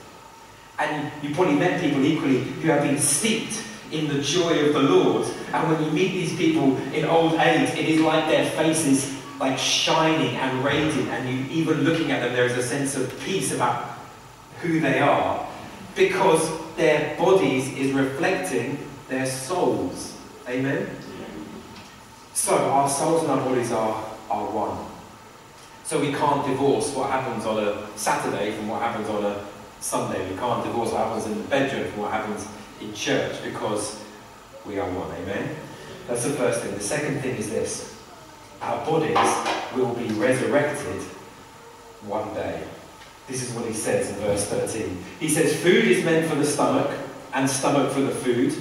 And 0.80 1.12
you 1.24 1.36
probably 1.36 1.56
met 1.56 1.82
people 1.82 2.04
equally 2.04 2.40
who 2.40 2.70
have 2.70 2.84
been 2.84 2.98
steeped 2.98 3.64
in 3.92 4.08
the 4.08 4.22
joy 4.22 4.66
of 4.66 4.74
the 4.74 4.82
Lord. 4.82 5.28
And 5.54 5.72
when 5.72 5.84
you 5.84 5.92
meet 5.92 6.12
these 6.14 6.36
people 6.36 6.78
in 6.94 7.06
old 7.06 7.34
age, 7.34 7.70
it 7.78 7.88
is 7.88 8.02
like 8.02 8.28
their 8.28 8.50
faces 8.52 9.14
like 9.40 9.58
shining 9.58 10.36
and 10.38 10.64
radiant, 10.64 11.10
and 11.10 11.30
you 11.30 11.46
even 11.52 11.82
looking 11.82 12.12
at 12.12 12.22
them, 12.22 12.34
there 12.34 12.46
is 12.46 12.58
a 12.58 12.64
sense 12.64 12.96
of 12.96 13.20
peace 13.22 13.54
about 13.54 13.98
who 14.62 14.80
they 14.80 15.00
are, 15.00 15.48
because 15.96 16.50
their 16.78 17.18
bodies 17.18 17.72
is 17.74 17.92
reflecting 17.92 18.78
their 19.10 19.26
souls. 19.26 20.18
Amen. 20.48 20.88
So 22.34 22.56
our 22.56 22.88
souls 22.90 23.24
and 23.24 23.32
our 23.32 23.44
bodies 23.44 23.72
are, 23.72 24.06
are 24.34 24.52
one. 24.52 24.86
So 25.84 26.00
we 26.00 26.12
can't 26.12 26.46
divorce 26.46 26.94
what 26.96 27.10
happens 27.10 27.46
on 27.46 27.60
a 27.60 27.88
Saturday 27.98 28.52
from 28.52 28.68
what 28.68 28.82
happens 28.82 29.10
on 29.10 29.24
a 29.26 29.46
Sunday. 29.80 30.32
We 30.32 30.38
can't 30.38 30.64
divorce 30.64 30.92
what 30.92 31.06
happens 31.06 31.26
in 31.26 31.38
the 31.38 31.48
bedroom 31.50 31.92
from 31.92 32.02
what 32.04 32.12
happens 32.12 32.48
in 32.82 32.94
church 32.94 33.44
because 33.44 34.02
we 34.66 34.80
are 34.80 34.90
one. 34.90 35.12
Amen? 35.22 35.56
That's 36.08 36.24
the 36.24 36.32
first 36.32 36.62
thing. 36.62 36.74
The 36.74 36.84
second 36.84 37.22
thing 37.22 37.36
is 37.36 37.50
this 37.50 37.94
our 38.62 38.86
bodies 38.86 39.18
will 39.76 39.94
be 39.94 40.08
resurrected 40.14 41.02
one 42.06 42.34
day. 42.34 42.64
This 43.28 43.44
is 43.44 43.56
what 43.56 43.66
he 43.66 43.74
says 43.74 44.10
in 44.10 44.16
verse 44.16 44.46
13. 44.46 45.04
He 45.20 45.30
says, 45.30 45.62
Food 45.62 45.86
is 45.86 46.04
meant 46.04 46.30
for 46.30 46.36
the 46.36 46.46
stomach, 46.46 46.92
and 47.34 47.50
stomach 47.50 47.92
for 47.92 48.02
the 48.02 48.12
food, 48.12 48.54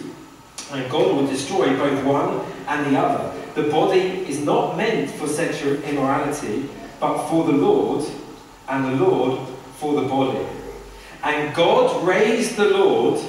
and 0.72 0.90
God 0.90 1.14
will 1.14 1.26
destroy 1.26 1.76
both 1.76 2.04
one 2.04 2.40
and 2.66 2.92
the 2.94 2.98
other. 2.98 3.31
The 3.54 3.64
body 3.64 4.00
is 4.28 4.40
not 4.40 4.76
meant 4.76 5.10
for 5.10 5.26
sexual 5.26 5.74
immorality, 5.82 6.68
but 6.98 7.28
for 7.28 7.44
the 7.44 7.52
Lord, 7.52 8.04
and 8.68 8.84
the 8.84 9.04
Lord 9.04 9.48
for 9.76 10.00
the 10.00 10.08
body. 10.08 10.46
And 11.22 11.54
God 11.54 12.06
raised 12.06 12.56
the 12.56 12.70
Lord 12.70 13.20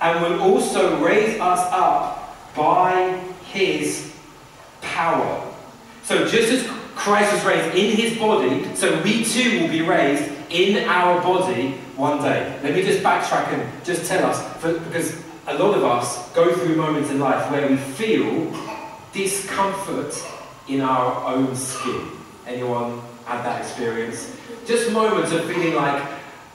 and 0.00 0.22
will 0.22 0.42
also 0.42 1.02
raise 1.02 1.38
us 1.40 1.60
up 1.72 2.36
by 2.54 3.20
his 3.44 4.12
power. 4.80 5.46
So 6.02 6.26
just 6.26 6.52
as 6.52 6.66
Christ 6.96 7.32
was 7.32 7.44
raised 7.44 7.76
in 7.76 7.96
his 7.96 8.18
body, 8.18 8.74
so 8.74 9.00
we 9.02 9.24
too 9.24 9.60
will 9.60 9.68
be 9.68 9.82
raised 9.82 10.30
in 10.50 10.88
our 10.88 11.22
body 11.22 11.72
one 11.96 12.18
day. 12.22 12.58
Let 12.62 12.74
me 12.74 12.82
just 12.82 13.02
backtrack 13.02 13.52
and 13.52 13.84
just 13.84 14.06
tell 14.06 14.24
us, 14.24 14.42
for, 14.60 14.78
because 14.80 15.22
a 15.46 15.54
lot 15.54 15.76
of 15.76 15.84
us 15.84 16.30
go 16.32 16.52
through 16.54 16.76
moments 16.76 17.10
in 17.10 17.20
life 17.20 17.50
where 17.50 17.68
we 17.68 17.76
feel 17.76 18.52
discomfort 19.12 20.14
in 20.68 20.80
our 20.80 21.34
own 21.34 21.54
skin. 21.54 22.08
Anyone 22.46 23.00
had 23.24 23.44
that 23.44 23.62
experience? 23.62 24.36
Just 24.66 24.92
moments 24.92 25.32
of 25.32 25.44
feeling 25.44 25.74
like, 25.74 26.02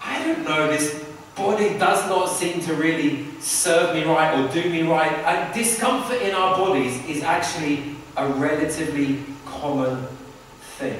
I 0.01 0.23
don't 0.23 0.43
know, 0.43 0.67
this 0.67 1.05
body 1.35 1.77
does 1.77 2.07
not 2.07 2.27
seem 2.27 2.61
to 2.61 2.73
really 2.75 3.27
serve 3.39 3.93
me 3.93 4.03
right 4.03 4.39
or 4.39 4.51
do 4.53 4.69
me 4.69 4.83
right. 4.83 5.11
And 5.11 5.53
discomfort 5.53 6.21
in 6.21 6.33
our 6.33 6.55
bodies 6.57 7.03
is 7.05 7.23
actually 7.23 7.95
a 8.17 8.27
relatively 8.27 9.23
common 9.45 10.07
thing. 10.77 10.99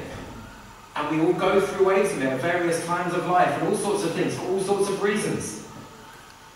And 0.96 1.18
we 1.18 1.26
all 1.26 1.34
go 1.34 1.60
through 1.60 1.88
waves 1.88 2.12
of 2.12 2.22
it 2.22 2.28
at 2.28 2.42
various 2.42 2.86
times 2.86 3.14
of 3.14 3.28
life 3.28 3.50
and 3.60 3.68
all 3.68 3.76
sorts 3.76 4.04
of 4.04 4.14
things 4.14 4.36
for 4.36 4.46
all 4.46 4.62
sorts 4.62 4.90
of 4.90 5.02
reasons. 5.02 5.65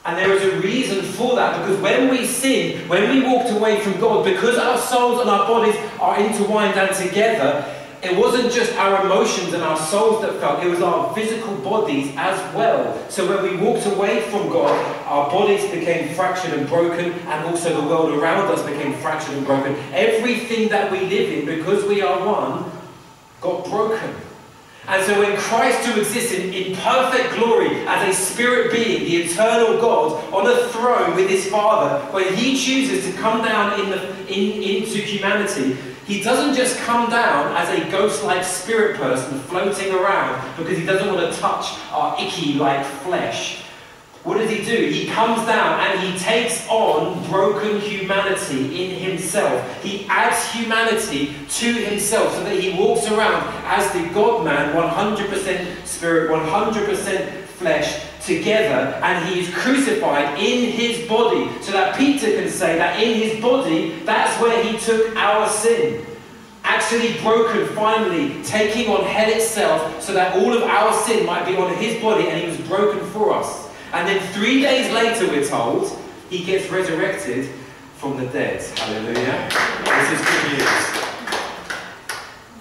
And 0.10 0.18
there 0.18 0.34
is 0.34 0.42
a 0.42 0.60
reason 0.62 1.04
for 1.04 1.36
that 1.36 1.60
because 1.60 1.80
when 1.82 2.10
we 2.10 2.26
sin, 2.26 2.90
when 2.90 3.12
we 3.12 3.22
walked 3.22 3.52
away 3.52 3.80
from 3.80 4.00
God, 4.02 4.26
because 4.26 4.58
our 4.58 4.76
souls 4.76 5.22
and 5.22 5.30
our 5.30 5.48
bodies 5.48 5.76
are 6.00 6.20
intertwined 6.20 6.80
and 6.80 6.96
together, 6.96 7.64
it 8.02 8.18
wasn't 8.18 8.52
just 8.52 8.74
our 8.74 9.06
emotions 9.06 9.54
and 9.54 9.62
our 9.62 9.78
souls 9.78 10.24
that 10.24 10.40
felt, 10.40 10.64
it 10.64 10.68
was 10.68 10.82
our 10.82 11.14
physical 11.14 11.56
bodies 11.58 12.12
as 12.18 12.56
well. 12.56 13.08
So 13.08 13.30
when 13.30 13.44
we 13.44 13.64
walked 13.64 13.86
away 13.86 14.22
from 14.32 14.50
God, 14.50 14.74
our 15.06 15.30
bodies 15.30 15.70
became 15.70 16.16
fractured 16.16 16.56
and 16.56 16.68
broken, 16.68 17.12
and 17.12 17.46
also 17.46 17.80
the 17.80 17.88
world 17.88 18.18
around 18.18 18.48
us 18.52 18.64
became 18.64 18.94
fractured 18.96 19.36
and 19.36 19.46
broken. 19.46 19.76
Everything 19.94 20.70
that 20.70 20.92
we 20.92 21.02
live 21.02 21.38
in, 21.38 21.46
because 21.46 21.86
we 21.86 22.02
are 22.02 22.26
one, 22.26 22.72
got 23.42 23.64
broken. 23.66 24.16
And 24.88 25.06
so 25.06 25.20
when 25.20 25.38
Christ, 25.38 25.86
who 25.86 26.00
exists 26.00 26.32
in, 26.34 26.54
in 26.54 26.76
perfect 26.78 27.36
glory 27.36 27.86
as 27.86 28.10
a 28.10 28.20
spirit 28.20 28.72
being, 28.72 29.04
the 29.04 29.18
eternal 29.18 29.80
God, 29.80 30.34
on 30.34 30.48
a 30.48 30.68
throne 30.70 31.16
with 31.16 31.30
his 31.30 31.48
Father, 31.48 32.04
when 32.12 32.34
he 32.34 32.58
chooses 32.58 33.06
to 33.06 33.20
come 33.20 33.44
down 33.44 33.80
in 33.80 33.90
the, 33.92 34.10
in, 34.28 34.64
into 34.64 34.98
humanity, 34.98 35.78
he 36.08 36.24
doesn't 36.24 36.56
just 36.56 36.78
come 36.80 37.10
down 37.12 37.56
as 37.56 37.70
a 37.70 37.92
ghost-like 37.92 38.44
spirit 38.44 38.98
person 38.98 39.40
floating 39.42 39.94
around 39.94 40.58
because 40.58 40.76
he 40.76 40.84
doesn't 40.84 41.08
want 41.14 41.20
to 41.20 41.40
touch 41.40 41.78
our 41.92 42.20
icky-like 42.20 42.84
flesh. 42.84 43.64
What 44.24 44.38
does 44.38 44.50
he 44.50 44.64
do? 44.64 44.90
He 44.90 45.08
comes 45.08 45.46
down 45.48 45.80
and 45.80 46.00
he 46.00 46.18
takes 46.20 46.68
on 46.68 47.26
broken 47.30 47.80
humanity 47.80 48.84
in 48.84 49.00
himself. 49.00 49.82
He 49.82 50.06
adds 50.08 50.52
humanity 50.52 51.36
to 51.48 51.74
himself 51.74 52.34
so 52.34 52.44
that 52.44 52.60
he 52.60 52.78
walks 52.78 53.08
around 53.08 53.48
as 53.66 53.92
the 53.94 54.14
God 54.14 54.44
man, 54.44 54.76
100% 54.76 55.86
spirit, 55.86 56.30
100% 56.32 57.44
flesh, 57.46 58.06
together, 58.26 58.94
and 59.02 59.28
he 59.28 59.40
is 59.42 59.54
crucified 59.54 60.38
in 60.38 60.72
his 60.72 61.08
body 61.08 61.50
so 61.62 61.72
that 61.72 61.98
Peter 61.98 62.28
can 62.28 62.50
say 62.50 62.78
that 62.78 63.02
in 63.02 63.18
his 63.18 63.42
body, 63.42 64.00
that's 64.04 64.40
where 64.42 64.62
he 64.64 64.78
took 64.78 65.16
our 65.16 65.48
sin 65.50 66.06
actually 66.64 67.20
broken 67.22 67.66
finally, 67.76 68.44
taking 68.44 68.90
on 68.90 69.04
hell 69.04 69.30
itself 69.30 70.02
so 70.02 70.14
that 70.14 70.36
all 70.36 70.56
of 70.56 70.62
our 70.64 70.94
sin 70.94 71.26
might 71.26 71.46
be 71.46 71.56
on 71.56 71.74
his 71.76 72.00
body 72.02 72.28
and 72.28 72.40
he 72.40 72.48
was 72.48 72.58
broken 72.68 73.04
for 73.10 73.34
us. 73.34 73.69
And 73.92 74.08
then 74.08 74.22
three 74.34 74.62
days 74.62 74.92
later, 74.94 75.28
we're 75.28 75.48
told, 75.48 75.98
he 76.30 76.44
gets 76.44 76.70
resurrected 76.70 77.50
from 77.96 78.18
the 78.18 78.26
dead. 78.28 78.62
Hallelujah. 78.78 79.50
This 79.84 80.20
is 80.20 80.26
good 80.26 80.52
news. 80.54 81.00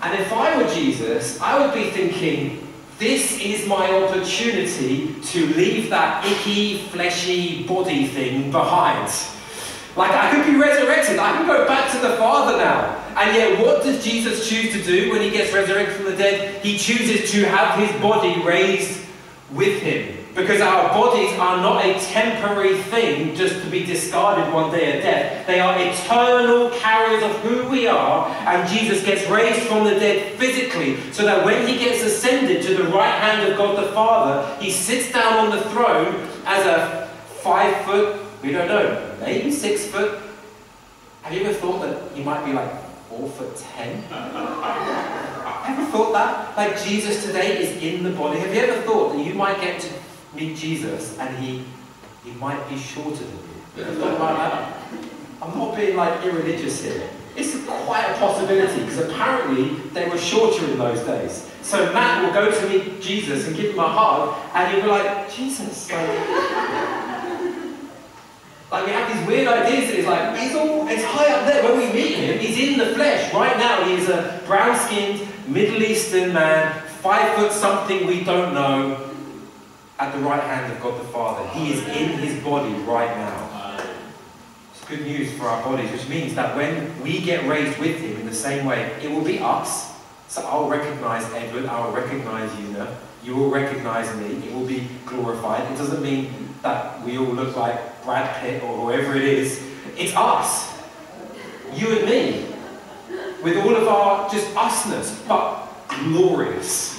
And 0.00 0.20
if 0.20 0.32
I 0.32 0.56
were 0.56 0.72
Jesus, 0.72 1.40
I 1.40 1.58
would 1.58 1.74
be 1.74 1.90
thinking, 1.90 2.66
This 2.98 3.40
is 3.40 3.64
my 3.68 3.92
opportunity 3.92 5.14
to 5.20 5.46
leave 5.54 5.90
that 5.90 6.24
icky, 6.24 6.78
fleshy 6.88 7.64
body 7.64 8.08
thing 8.08 8.50
behind. 8.50 9.12
Like 9.96 10.10
I 10.10 10.30
could 10.30 10.46
be 10.46 10.58
resurrected, 10.58 11.18
I 11.18 11.32
can 11.32 11.46
go 11.46 11.66
back 11.66 11.92
to 11.92 11.98
the 11.98 12.16
Father 12.16 12.56
now. 12.56 13.04
And 13.16 13.36
yet, 13.36 13.64
what 13.64 13.84
does 13.84 14.02
Jesus 14.04 14.48
choose 14.48 14.72
to 14.72 14.82
do 14.82 15.10
when 15.12 15.22
he 15.22 15.30
gets 15.30 15.52
resurrected 15.52 15.96
from 15.96 16.06
the 16.06 16.16
dead? 16.16 16.64
He 16.64 16.78
chooses 16.78 17.30
to 17.32 17.44
have 17.46 17.78
his 17.78 18.00
body 18.00 18.40
raised 18.42 19.00
with 19.52 19.80
him. 19.80 20.17
Because 20.38 20.60
our 20.60 20.90
bodies 20.90 21.36
are 21.36 21.56
not 21.56 21.84
a 21.84 21.98
temporary 21.98 22.80
thing 22.82 23.34
just 23.34 23.60
to 23.60 23.68
be 23.68 23.84
discarded 23.84 24.54
one 24.54 24.70
day 24.70 24.92
at 24.92 25.02
death. 25.02 25.46
They 25.48 25.58
are 25.58 25.76
eternal 25.76 26.70
carriers 26.78 27.24
of 27.24 27.32
who 27.40 27.68
we 27.68 27.88
are, 27.88 28.28
and 28.46 28.68
Jesus 28.68 29.04
gets 29.04 29.28
raised 29.28 29.66
from 29.66 29.82
the 29.82 29.98
dead 29.98 30.38
physically, 30.38 31.10
so 31.10 31.24
that 31.24 31.44
when 31.44 31.66
he 31.66 31.76
gets 31.76 32.04
ascended 32.04 32.62
to 32.62 32.76
the 32.76 32.84
right 32.84 33.20
hand 33.20 33.50
of 33.50 33.58
God 33.58 33.84
the 33.84 33.90
Father, 33.90 34.62
he 34.62 34.70
sits 34.70 35.10
down 35.10 35.46
on 35.46 35.50
the 35.50 35.60
throne 35.70 36.14
as 36.46 36.64
a 36.66 37.08
five 37.42 37.84
foot, 37.84 38.22
we 38.40 38.52
don't 38.52 38.68
know, 38.68 39.16
maybe 39.18 39.50
six 39.50 39.86
foot. 39.86 40.20
Have 41.22 41.32
you 41.32 41.40
ever 41.46 41.54
thought 41.54 41.80
that 41.80 42.12
he 42.12 42.22
might 42.22 42.44
be 42.44 42.52
like 42.52 42.70
four 43.08 43.28
foot 43.28 43.56
ten? 43.56 44.04
Ever 45.68 45.84
thought 45.90 46.12
that? 46.12 46.56
Like 46.56 46.80
Jesus 46.82 47.26
today 47.26 47.62
is 47.62 47.82
in 47.82 48.02
the 48.02 48.10
body. 48.10 48.38
Have 48.38 48.54
you 48.54 48.60
ever 48.62 48.80
thought 48.82 49.12
that 49.12 49.22
you 49.22 49.34
might 49.34 49.60
get 49.60 49.78
to 49.80 49.97
meet 50.34 50.56
Jesus 50.56 51.18
and 51.18 51.36
he 51.38 51.64
he 52.24 52.32
might 52.32 52.68
be 52.68 52.76
shorter 52.76 53.24
than 53.24 53.38
you? 53.76 53.84
Have 53.84 53.94
you 53.94 54.00
thought 54.00 54.16
about 54.16 54.38
that? 54.38 54.82
I'm 55.40 55.56
not 55.56 55.76
being 55.76 55.96
like 55.96 56.24
irreligious 56.24 56.82
here. 56.82 57.08
It's 57.36 57.56
quite 57.64 58.04
a 58.04 58.14
possibility 58.18 58.80
because 58.80 58.98
apparently 58.98 59.70
they 59.94 60.08
were 60.08 60.18
shorter 60.18 60.64
in 60.64 60.76
those 60.76 61.00
days. 61.06 61.48
So 61.62 61.92
Matt 61.92 62.24
will 62.24 62.32
go 62.32 62.50
to 62.50 62.68
meet 62.68 63.00
Jesus 63.00 63.46
and 63.46 63.56
give 63.56 63.72
him 63.72 63.78
a 63.78 63.88
hug, 63.88 64.36
and 64.54 64.72
he'll 64.74 64.82
be 64.82 64.88
like, 64.88 65.30
Jesus, 65.30 65.90
like, 65.92 66.08
like 68.72 68.86
we 68.86 68.92
have 68.92 69.12
these 69.14 69.26
weird 69.28 69.46
ideas 69.46 69.86
that 69.86 69.96
he's 69.96 70.06
like, 70.06 70.36
he's 70.38 70.54
all, 70.56 70.88
it's 70.88 71.04
high 71.04 71.32
up 71.32 71.46
there. 71.46 71.62
When 71.62 71.78
we 71.78 71.92
meet 71.92 72.16
him, 72.16 72.38
he's 72.38 72.58
in 72.58 72.78
the 72.78 72.94
flesh. 72.94 73.32
Right 73.32 73.56
now, 73.56 73.84
he's 73.84 74.08
a 74.08 74.42
brown-skinned 74.46 75.28
Middle 75.46 75.82
Eastern 75.82 76.32
man, 76.32 76.82
five 77.02 77.36
foot 77.36 77.52
something 77.52 78.06
we 78.06 78.24
don't 78.24 78.54
know, 78.54 79.10
at 79.98 80.14
the 80.14 80.20
right 80.20 80.42
hand 80.42 80.72
of 80.72 80.80
God 80.80 81.00
the 81.00 81.08
Father. 81.08 81.48
He 81.50 81.72
is 81.72 81.80
in 81.88 82.18
his 82.18 82.42
body 82.42 82.72
right 82.84 83.16
now. 83.16 83.80
It's 84.72 84.84
good 84.86 85.02
news 85.02 85.32
for 85.32 85.46
our 85.46 85.62
bodies, 85.62 85.90
which 85.90 86.08
means 86.08 86.34
that 86.36 86.56
when 86.56 87.02
we 87.02 87.20
get 87.20 87.48
raised 87.48 87.78
with 87.78 87.98
him 87.98 88.20
in 88.20 88.26
the 88.26 88.34
same 88.34 88.64
way, 88.64 88.92
it 89.02 89.10
will 89.10 89.24
be 89.24 89.40
us. 89.40 89.92
So 90.28 90.42
I'll 90.42 90.68
recognize 90.68 91.24
Edward, 91.32 91.66
I'll 91.66 91.92
recognize 91.92 92.50
Una, 92.60 92.96
you 93.24 93.34
will 93.34 93.50
recognize 93.50 94.14
me, 94.16 94.46
it 94.46 94.54
will 94.54 94.66
be 94.66 94.86
glorified. 95.04 95.70
It 95.72 95.78
doesn't 95.78 96.02
mean 96.02 96.54
that 96.62 97.02
we 97.04 97.18
all 97.18 97.26
look 97.26 97.56
like 97.56 98.04
Brad 98.04 98.36
Pitt 98.40 98.62
or 98.62 98.76
whoever 98.76 99.16
it 99.16 99.24
is. 99.24 99.62
It's 99.96 100.14
us. 100.14 100.72
You 101.74 101.98
and 101.98 102.08
me. 102.08 102.46
With 103.42 103.56
all 103.58 103.74
of 103.74 103.88
our 103.88 104.30
just 104.30 104.46
usness, 104.54 105.26
but 105.26 105.66
glorious. 105.88 106.97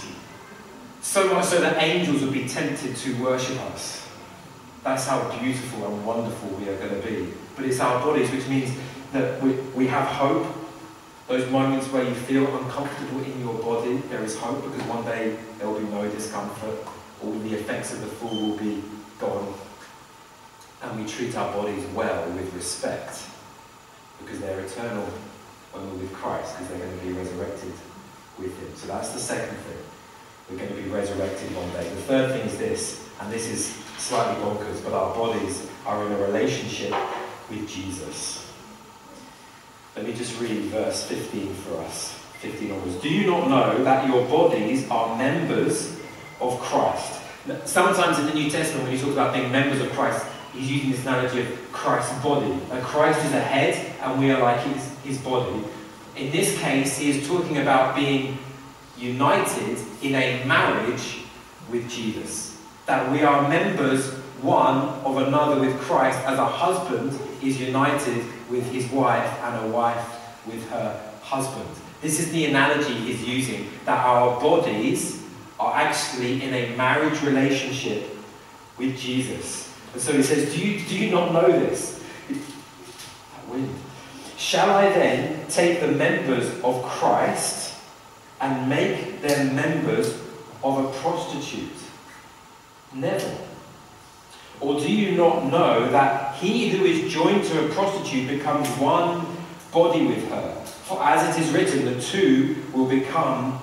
So 1.01 1.33
much 1.33 1.45
so 1.45 1.61
that 1.61 1.81
angels 1.81 2.21
would 2.21 2.33
be 2.33 2.47
tempted 2.47 2.95
to 2.95 3.23
worship 3.23 3.59
us. 3.71 4.05
That's 4.83 5.05
how 5.07 5.29
beautiful 5.39 5.85
and 5.87 6.05
wonderful 6.05 6.49
we 6.49 6.69
are 6.69 6.77
going 6.77 7.01
to 7.01 7.07
be. 7.07 7.33
But 7.55 7.65
it's 7.65 7.79
our 7.79 8.03
bodies, 8.03 8.31
which 8.31 8.47
means 8.47 8.77
that 9.13 9.41
we, 9.41 9.53
we 9.75 9.87
have 9.87 10.07
hope. 10.07 10.47
Those 11.27 11.49
moments 11.51 11.87
where 11.91 12.03
you 12.03 12.13
feel 12.13 12.45
uncomfortable 12.57 13.21
in 13.23 13.39
your 13.39 13.53
body, 13.55 13.97
there 14.09 14.23
is 14.23 14.37
hope 14.37 14.63
because 14.63 14.81
one 14.87 15.05
day 15.05 15.37
there 15.57 15.69
will 15.69 15.79
be 15.79 15.87
no 15.87 16.09
discomfort. 16.09 16.75
All 17.23 17.31
the 17.31 17.53
effects 17.53 17.93
of 17.93 18.01
the 18.01 18.07
fall 18.07 18.33
will 18.33 18.57
be 18.57 18.81
gone. 19.19 19.53
And 20.81 20.99
we 20.99 21.07
treat 21.07 21.35
our 21.35 21.53
bodies 21.53 21.85
well 21.93 22.29
with 22.31 22.53
respect 22.53 23.21
because 24.19 24.39
they're 24.39 24.59
eternal 24.61 25.05
when 25.71 25.89
we're 25.91 25.99
with 25.99 26.13
Christ 26.13 26.57
because 26.57 26.69
they're 26.69 26.85
going 26.85 26.99
to 26.99 27.05
be 27.05 27.11
resurrected 27.11 27.73
with 28.37 28.57
Him. 28.57 28.75
So 28.75 28.87
that's 28.87 29.09
the 29.09 29.19
second 29.19 29.55
thing. 29.57 29.77
We're 30.49 30.57
going 30.57 30.75
to 30.75 30.81
be 30.81 30.89
resurrected 30.89 31.55
one 31.55 31.69
day. 31.71 31.87
The 31.89 32.01
third 32.01 32.31
thing 32.31 32.47
is 32.47 32.57
this, 32.57 33.07
and 33.21 33.31
this 33.31 33.47
is 33.47 33.67
slightly 33.97 34.43
bonkers, 34.43 34.83
but 34.83 34.93
our 34.93 35.13
bodies 35.13 35.69
are 35.85 36.05
in 36.07 36.11
a 36.11 36.17
relationship 36.17 36.93
with 37.49 37.69
Jesus. 37.69 38.51
Let 39.95 40.05
me 40.05 40.13
just 40.13 40.39
read 40.39 40.63
verse 40.65 41.05
15 41.05 41.53
for 41.53 41.77
us. 41.77 42.19
15 42.39 42.71
onwards. 42.71 42.95
Do 43.01 43.09
you 43.09 43.27
not 43.27 43.49
know 43.49 43.83
that 43.83 44.07
your 44.07 44.25
bodies 44.27 44.89
are 44.89 45.17
members 45.17 45.97
of 46.39 46.57
Christ? 46.59 47.21
Sometimes 47.65 48.17
in 48.17 48.27
the 48.27 48.33
New 48.33 48.49
Testament, 48.49 48.85
when 48.85 48.95
he 48.95 49.01
talks 49.01 49.13
about 49.13 49.33
being 49.33 49.51
members 49.51 49.81
of 49.81 49.91
Christ, 49.91 50.25
he's 50.53 50.71
using 50.71 50.91
this 50.91 51.01
analogy 51.01 51.41
of 51.41 51.71
Christ's 51.71 52.17
body. 52.23 52.57
Christ 52.81 53.23
is 53.25 53.33
a 53.33 53.41
head, 53.41 53.93
and 54.01 54.19
we 54.19 54.31
are 54.31 54.41
like 54.41 54.61
his, 54.61 54.89
his 55.03 55.17
body. 55.19 55.63
In 56.15 56.31
this 56.31 56.57
case, 56.59 56.97
he 56.97 57.11
is 57.11 57.27
talking 57.27 57.57
about 57.57 57.95
being 57.95 58.37
united 58.99 59.77
in 60.01 60.15
a 60.15 60.43
marriage 60.45 61.23
with 61.71 61.89
Jesus. 61.89 62.57
That 62.85 63.11
we 63.11 63.21
are 63.23 63.47
members 63.47 64.13
one 64.41 64.87
of 65.03 65.17
another 65.17 65.59
with 65.59 65.77
Christ 65.79 66.19
as 66.19 66.39
a 66.39 66.45
husband 66.45 67.17
is 67.43 67.59
united 67.59 68.25
with 68.49 68.65
his 68.71 68.89
wife 68.91 69.31
and 69.43 69.65
a 69.65 69.69
wife 69.69 70.19
with 70.45 70.67
her 70.69 70.99
husband. 71.21 71.69
This 72.01 72.19
is 72.19 72.31
the 72.31 72.45
analogy 72.45 72.93
he's 72.93 73.27
using 73.27 73.67
that 73.85 74.05
our 74.05 74.39
bodies 74.39 75.23
are 75.59 75.75
actually 75.75 76.41
in 76.41 76.53
a 76.53 76.75
marriage 76.77 77.21
relationship 77.21 78.15
with 78.77 78.97
Jesus. 78.97 79.73
And 79.93 80.01
so 80.01 80.13
he 80.13 80.23
says, 80.23 80.53
Do 80.53 80.65
you, 80.65 80.79
do 80.85 80.97
you 80.97 81.11
not 81.11 81.33
know 81.33 81.51
this? 81.51 82.01
Shall 84.37 84.69
I 84.69 84.89
then 84.89 85.47
take 85.47 85.81
the 85.81 85.89
members 85.89 86.47
of 86.63 86.81
Christ 86.83 87.68
and 88.41 88.69
make 88.69 89.21
them 89.21 89.55
members 89.55 90.17
of 90.63 90.85
a 90.85 90.89
prostitute? 90.99 91.69
Never. 92.93 93.37
Or 94.61 94.79
do 94.79 94.91
you 94.91 95.15
not 95.15 95.45
know 95.45 95.89
that 95.91 96.35
he 96.35 96.69
who 96.69 96.83
is 96.85 97.11
joined 97.11 97.43
to 97.45 97.65
a 97.65 97.69
prostitute 97.69 98.27
becomes 98.27 98.67
one 98.77 99.25
body 99.71 100.05
with 100.05 100.27
her? 100.29 100.55
For 100.83 101.01
as 101.03 101.37
it 101.37 101.41
is 101.41 101.51
written, 101.51 101.85
the 101.85 102.01
two 102.01 102.63
will 102.73 102.87
become 102.87 103.53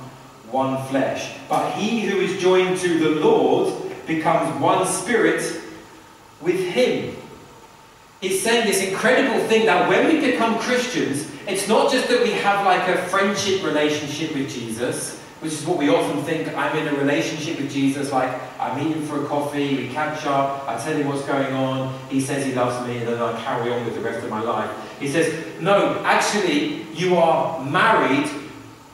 one 0.50 0.82
flesh. 0.86 1.36
But 1.48 1.72
he 1.72 2.00
who 2.00 2.18
is 2.18 2.40
joined 2.40 2.78
to 2.78 2.98
the 2.98 3.20
Lord 3.20 3.74
becomes 4.06 4.58
one 4.60 4.86
spirit 4.86 5.60
with 6.40 6.60
him. 6.60 7.16
He's 8.20 8.42
saying 8.42 8.66
this 8.66 8.82
incredible 8.82 9.46
thing 9.48 9.66
that 9.66 9.88
when 9.88 10.06
we 10.06 10.20
become 10.20 10.58
Christians, 10.58 11.30
it's 11.48 11.68
not 11.68 11.92
just 11.92 12.08
that 12.08 12.22
we 12.22 12.32
have 12.32 12.64
like 12.66 12.88
a 12.88 12.98
friendship 13.08 13.64
relationship 13.64 14.34
with 14.34 14.50
Jesus, 14.50 15.20
which 15.40 15.52
is 15.52 15.66
what 15.66 15.78
we 15.78 15.88
often 15.88 16.22
think 16.24 16.48
I'm 16.56 16.76
in 16.76 16.88
a 16.92 16.98
relationship 16.98 17.60
with 17.60 17.70
Jesus, 17.70 18.10
like 18.10 18.40
I 18.58 18.76
meet 18.76 18.96
him 18.96 19.06
for 19.06 19.22
a 19.22 19.26
coffee, 19.26 19.76
we 19.76 19.88
catch 19.90 20.24
up, 20.26 20.66
I 20.66 20.76
tell 20.82 20.96
him 20.96 21.06
what's 21.06 21.24
going 21.24 21.52
on, 21.52 21.96
he 22.08 22.20
says 22.20 22.44
he 22.44 22.52
loves 22.52 22.86
me, 22.88 22.98
and 22.98 23.08
then 23.08 23.22
I 23.22 23.40
carry 23.42 23.72
on 23.72 23.84
with 23.84 23.94
the 23.94 24.00
rest 24.00 24.24
of 24.24 24.30
my 24.30 24.42
life. 24.42 24.70
He 24.98 25.08
says, 25.08 25.60
No, 25.60 26.02
actually, 26.04 26.82
you 26.94 27.16
are 27.16 27.64
married 27.64 28.28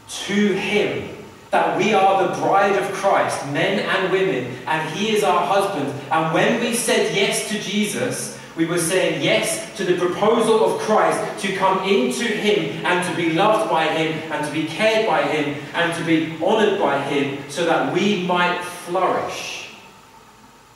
to 0.09 0.53
him. 0.53 1.09
That 1.51 1.77
we 1.77 1.93
are 1.93 2.27
the 2.27 2.35
bride 2.41 2.77
of 2.77 2.91
Christ, 2.93 3.47
men 3.53 3.81
and 3.81 4.11
women, 4.11 4.57
and 4.67 4.97
he 4.97 5.15
is 5.15 5.23
our 5.23 5.47
husband. 5.47 5.93
And 6.11 6.33
when 6.33 6.61
we 6.61 6.75
said 6.75 7.15
yes 7.15 7.47
to 7.51 7.59
Jesus, 7.61 8.39
we 8.57 8.67
were 8.67 8.79
saying 8.79 9.23
yes 9.23 9.75
to 9.77 9.85
the 9.85 9.97
proposal 9.97 10.65
of 10.65 10.81
Christ 10.81 11.43
to 11.43 11.57
come 11.57 11.89
into 11.89 12.25
Him 12.25 12.85
and 12.85 13.09
to 13.09 13.17
be 13.17 13.33
loved 13.33 13.71
by 13.71 13.87
Him 13.87 14.13
and 14.31 14.47
to 14.47 14.53
be 14.53 14.67
cared 14.67 15.07
by 15.07 15.23
Him 15.23 15.63
and 15.75 15.95
to 15.97 16.05
be 16.05 16.37
honored 16.45 16.79
by 16.79 17.01
Him 17.03 17.39
so 17.49 17.65
that 17.65 17.95
we 17.95 18.27
might 18.27 18.63
flourish. 18.63 19.71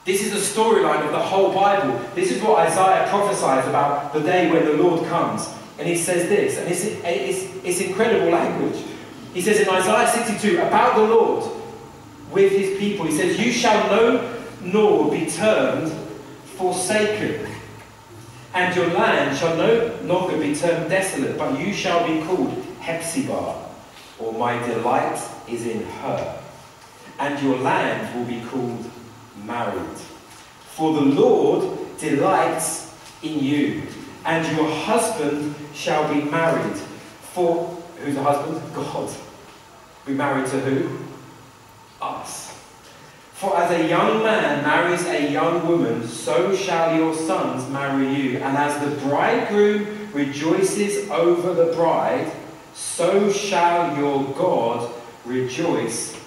This 0.05 0.23
is 0.23 0.31
the 0.31 0.61
storyline 0.61 1.05
of 1.05 1.11
the 1.11 1.19
whole 1.19 1.53
Bible. 1.53 1.99
This 2.15 2.31
is 2.31 2.41
what 2.41 2.59
Isaiah 2.59 3.07
prophesies 3.09 3.67
about 3.67 4.13
the 4.13 4.21
day 4.21 4.49
when 4.49 4.65
the 4.65 4.73
Lord 4.73 5.07
comes. 5.07 5.47
And 5.77 5.87
he 5.87 5.97
says 5.97 6.27
this, 6.29 6.57
and 6.57 6.67
it's, 6.67 6.83
it's, 6.83 7.55
it's 7.63 7.81
incredible 7.81 8.31
language. 8.31 8.83
He 9.33 9.41
says 9.41 9.59
in 9.59 9.69
Isaiah 9.69 10.07
62 10.07 10.61
about 10.61 10.95
the 10.95 11.03
Lord 11.03 11.51
with 12.31 12.51
his 12.51 12.79
people, 12.79 13.05
he 13.05 13.11
says, 13.11 13.39
You 13.39 13.51
shall 13.51 13.87
know 13.91 14.33
nor 14.61 15.11
be 15.11 15.29
termed 15.29 15.91
forsaken 16.55 17.56
and 18.53 18.75
your 18.75 18.87
land 18.87 19.37
shall 19.37 19.55
no 19.55 19.95
longer 20.03 20.37
be 20.37 20.55
termed 20.55 20.89
desolate, 20.89 21.37
but 21.37 21.59
you 21.59 21.73
shall 21.73 22.07
be 22.07 22.25
called 22.25 22.51
Hephzibah, 22.79 23.63
or 24.19 24.33
my 24.33 24.57
delight 24.67 25.19
is 25.47 25.65
in 25.67 25.83
her. 25.83 26.41
And 27.19 27.41
your 27.43 27.57
land 27.57 28.15
will 28.15 28.25
be 28.25 28.45
called 28.47 28.89
married. 29.43 29.97
For 30.75 30.93
the 30.93 31.01
Lord 31.01 31.97
delights 31.97 32.93
in 33.23 33.39
you, 33.39 33.83
and 34.25 34.55
your 34.55 34.69
husband 34.69 35.55
shall 35.73 36.13
be 36.13 36.21
married. 36.21 36.77
For 37.33 37.65
who's 37.97 38.15
the 38.15 38.23
husband? 38.23 38.61
God. 38.73 39.09
Be 40.05 40.13
married 40.13 40.47
to 40.47 40.59
who? 40.59 40.99
Us. 42.01 42.46
For 43.37 43.55
as 43.55 43.69
a 43.69 43.87
young 43.87 44.23
man 44.23 44.63
marries 44.63 45.05
a 45.05 45.31
young 45.31 45.67
woman, 45.67 46.07
so 46.07 46.55
shall 46.55 46.97
your 46.97 47.13
sons 47.13 47.69
marry 47.69 48.11
you. 48.11 48.37
And 48.37 48.57
as 48.57 48.83
the 48.83 48.99
bridegroom 49.07 50.11
rejoices 50.11 51.07
over 51.11 51.53
the 51.53 51.71
bride, 51.73 52.31
so 52.73 53.31
shall 53.31 53.95
your 53.95 54.23
God 54.33 54.91
rejoice 55.23 56.19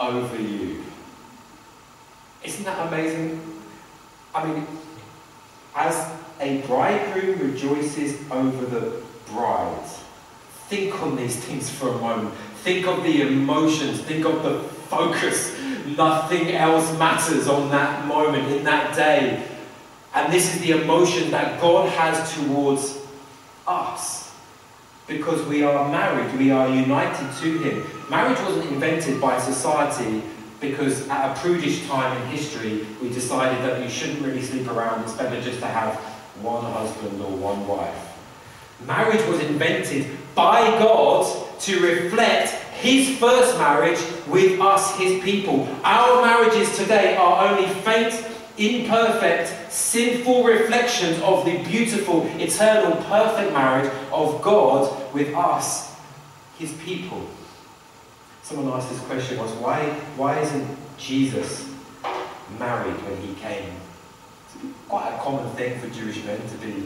over 0.00 0.42
you. 0.42 0.82
Isn't 2.42 2.64
that 2.64 2.88
amazing? 2.88 3.40
I 4.34 4.44
mean, 4.44 4.66
as 5.76 6.12
a 6.40 6.60
bridegroom 6.62 7.38
rejoices 7.52 8.18
over 8.32 8.66
the 8.66 9.00
bride, 9.28 9.86
think 10.66 11.00
on 11.04 11.14
these 11.14 11.36
things 11.36 11.70
for 11.70 11.90
a 11.90 11.98
moment. 11.98 12.34
Think 12.64 12.88
of 12.88 13.04
the 13.04 13.22
emotions, 13.22 14.00
think 14.00 14.24
of 14.24 14.42
the 14.42 14.58
focus 14.88 15.57
Nothing 15.96 16.52
else 16.52 16.96
matters 16.98 17.48
on 17.48 17.70
that 17.70 18.06
moment, 18.06 18.50
in 18.52 18.64
that 18.64 18.94
day. 18.94 19.46
And 20.14 20.32
this 20.32 20.54
is 20.54 20.60
the 20.60 20.82
emotion 20.82 21.30
that 21.30 21.60
God 21.60 21.88
has 21.90 22.34
towards 22.34 22.98
us. 23.66 24.34
Because 25.06 25.44
we 25.46 25.62
are 25.62 25.88
married, 25.90 26.36
we 26.38 26.50
are 26.50 26.68
united 26.68 27.34
to 27.40 27.58
Him. 27.58 27.84
Marriage 28.10 28.38
wasn't 28.40 28.70
invented 28.70 29.20
by 29.20 29.38
society 29.38 30.22
because 30.60 31.08
at 31.08 31.36
a 31.36 31.40
prudish 31.40 31.86
time 31.86 32.20
in 32.20 32.28
history, 32.28 32.86
we 33.00 33.08
decided 33.10 33.64
that 33.64 33.82
you 33.82 33.88
shouldn't 33.88 34.20
really 34.20 34.42
sleep 34.42 34.68
around. 34.68 35.02
It's 35.02 35.14
better 35.14 35.40
just 35.40 35.60
to 35.60 35.66
have 35.66 35.94
one 36.42 36.64
husband 36.64 37.20
or 37.22 37.30
one 37.30 37.66
wife. 37.66 38.18
Marriage 38.86 39.24
was 39.28 39.40
invented 39.40 40.06
by 40.34 40.60
God 40.78 41.60
to 41.60 41.80
reflect 41.80 42.57
his 42.80 43.18
first 43.18 43.58
marriage 43.58 43.98
with 44.28 44.60
us, 44.60 44.96
his 44.98 45.22
people. 45.22 45.68
Our 45.84 46.22
marriages 46.22 46.76
today 46.76 47.16
are 47.16 47.48
only 47.48 47.68
faint, 47.82 48.14
imperfect, 48.56 49.72
sinful 49.72 50.44
reflections 50.44 51.20
of 51.22 51.44
the 51.44 51.58
beautiful, 51.64 52.26
eternal, 52.38 52.96
perfect 53.04 53.52
marriage 53.52 53.90
of 54.12 54.40
God 54.42 55.12
with 55.12 55.34
us, 55.34 55.94
his 56.58 56.72
people. 56.74 57.26
Someone 58.42 58.72
asked 58.74 58.90
this 58.90 59.00
question 59.00 59.38
once 59.38 59.52
why, 59.52 59.84
why 60.16 60.38
isn't 60.40 60.66
Jesus 60.96 61.68
married 62.58 62.94
when 63.04 63.16
he 63.20 63.34
came? 63.34 63.70
It's 64.46 64.74
quite 64.88 65.14
a 65.14 65.18
common 65.18 65.50
thing 65.50 65.78
for 65.80 65.88
Jewish 65.90 66.24
men 66.24 66.40
to 66.40 66.56
be 66.58 66.84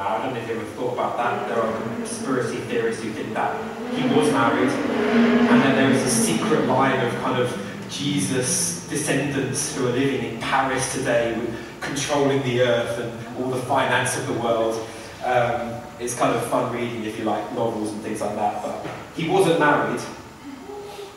I 0.00 0.22
don't 0.22 0.34
know 0.34 0.40
if 0.40 0.48
you 0.48 0.54
ever 0.54 0.64
thought 0.64 0.92
about 0.92 1.16
that. 1.16 1.48
There 1.48 1.60
are 1.60 1.82
conspiracy 1.96 2.58
theorists 2.58 3.02
who 3.02 3.10
think 3.10 3.34
that 3.34 3.60
he 3.92 4.02
was 4.14 4.30
married, 4.30 4.68
and 4.68 5.62
then 5.62 5.74
there 5.74 5.90
is 5.90 6.04
a 6.04 6.08
secret 6.08 6.66
line 6.66 7.04
of 7.04 7.12
kind 7.14 7.42
of 7.42 7.50
Jesus 7.90 8.86
descendants 8.88 9.74
who 9.74 9.88
are 9.88 9.90
living 9.90 10.24
in 10.24 10.40
Paris 10.40 10.92
today, 10.94 11.40
controlling 11.80 12.42
the 12.42 12.62
earth 12.62 12.98
and 13.00 13.38
all 13.38 13.50
the 13.50 13.60
finance 13.62 14.16
of 14.16 14.26
the 14.28 14.34
world. 14.34 14.86
Um, 15.24 15.80
it's 15.98 16.14
kind 16.14 16.32
of 16.34 16.46
fun 16.46 16.72
reading 16.72 17.02
if 17.04 17.18
you 17.18 17.24
like 17.24 17.52
novels 17.54 17.92
and 17.92 18.00
things 18.00 18.20
like 18.20 18.36
that. 18.36 18.62
But 18.62 18.86
he 19.16 19.28
wasn't 19.28 19.58
married. 19.58 20.00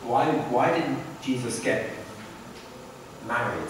Why, 0.03 0.25
why 0.49 0.73
didn't 0.73 0.97
Jesus 1.21 1.59
get 1.59 1.87
married? 3.27 3.69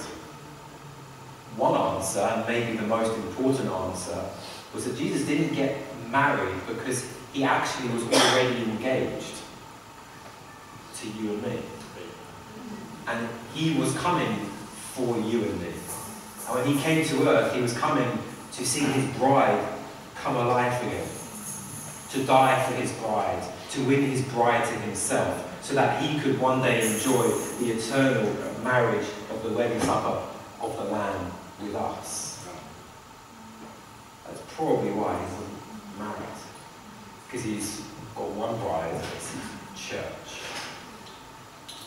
One 1.58 1.76
answer, 1.76 2.22
and 2.22 2.48
maybe 2.48 2.78
the 2.78 2.88
most 2.88 3.14
important 3.14 3.70
answer, 3.70 4.24
was 4.74 4.86
that 4.86 4.98
Jesus 4.98 5.28
didn't 5.28 5.54
get 5.54 5.78
married 6.10 6.56
because 6.68 7.08
he 7.34 7.44
actually 7.44 7.90
was 7.90 8.04
already 8.04 8.64
engaged 8.64 9.36
to 10.96 11.08
you 11.10 11.34
and 11.34 11.44
me. 11.44 11.60
And 13.08 13.28
he 13.54 13.78
was 13.80 13.96
coming 13.98 14.34
for 14.94 15.18
you 15.20 15.44
and 15.44 15.62
me. 15.62 15.68
And 16.48 16.56
when 16.56 16.66
he 16.66 16.80
came 16.82 17.06
to 17.06 17.30
earth, 17.30 17.54
he 17.54 17.62
was 17.62 17.74
coming 17.78 18.20
to 18.54 18.66
see 18.66 18.82
his 18.82 19.18
bride 19.18 19.68
come 20.16 20.36
alive 20.36 20.82
again, 20.84 21.08
to 22.12 22.24
die 22.26 22.64
for 22.66 22.76
his 22.76 22.92
bride, 22.94 23.44
to 23.72 23.84
win 23.86 24.04
his 24.04 24.22
bride 24.22 24.66
to 24.66 24.74
himself, 24.82 25.64
so 25.64 25.74
that 25.74 26.02
he 26.02 26.20
could 26.20 26.40
one 26.40 26.62
day 26.62 26.86
enjoy 26.86 27.28
the 27.60 27.72
eternal 27.72 28.32
marriage 28.64 29.08
of 29.32 29.42
the 29.44 29.50
wedding 29.50 29.80
supper 29.80 30.22
of 30.62 30.78
the 30.78 30.84
Lamb 30.84 31.32
with 31.62 31.76
us. 31.76 32.31
Probably 34.62 34.92
why 34.92 35.18
he 35.18 35.26
wasn't 35.26 35.98
married 35.98 36.38
because 37.26 37.44
he's 37.44 37.82
got 38.14 38.30
one 38.30 38.56
bride, 38.60 38.94
it's 39.16 39.34
church. 39.76 40.46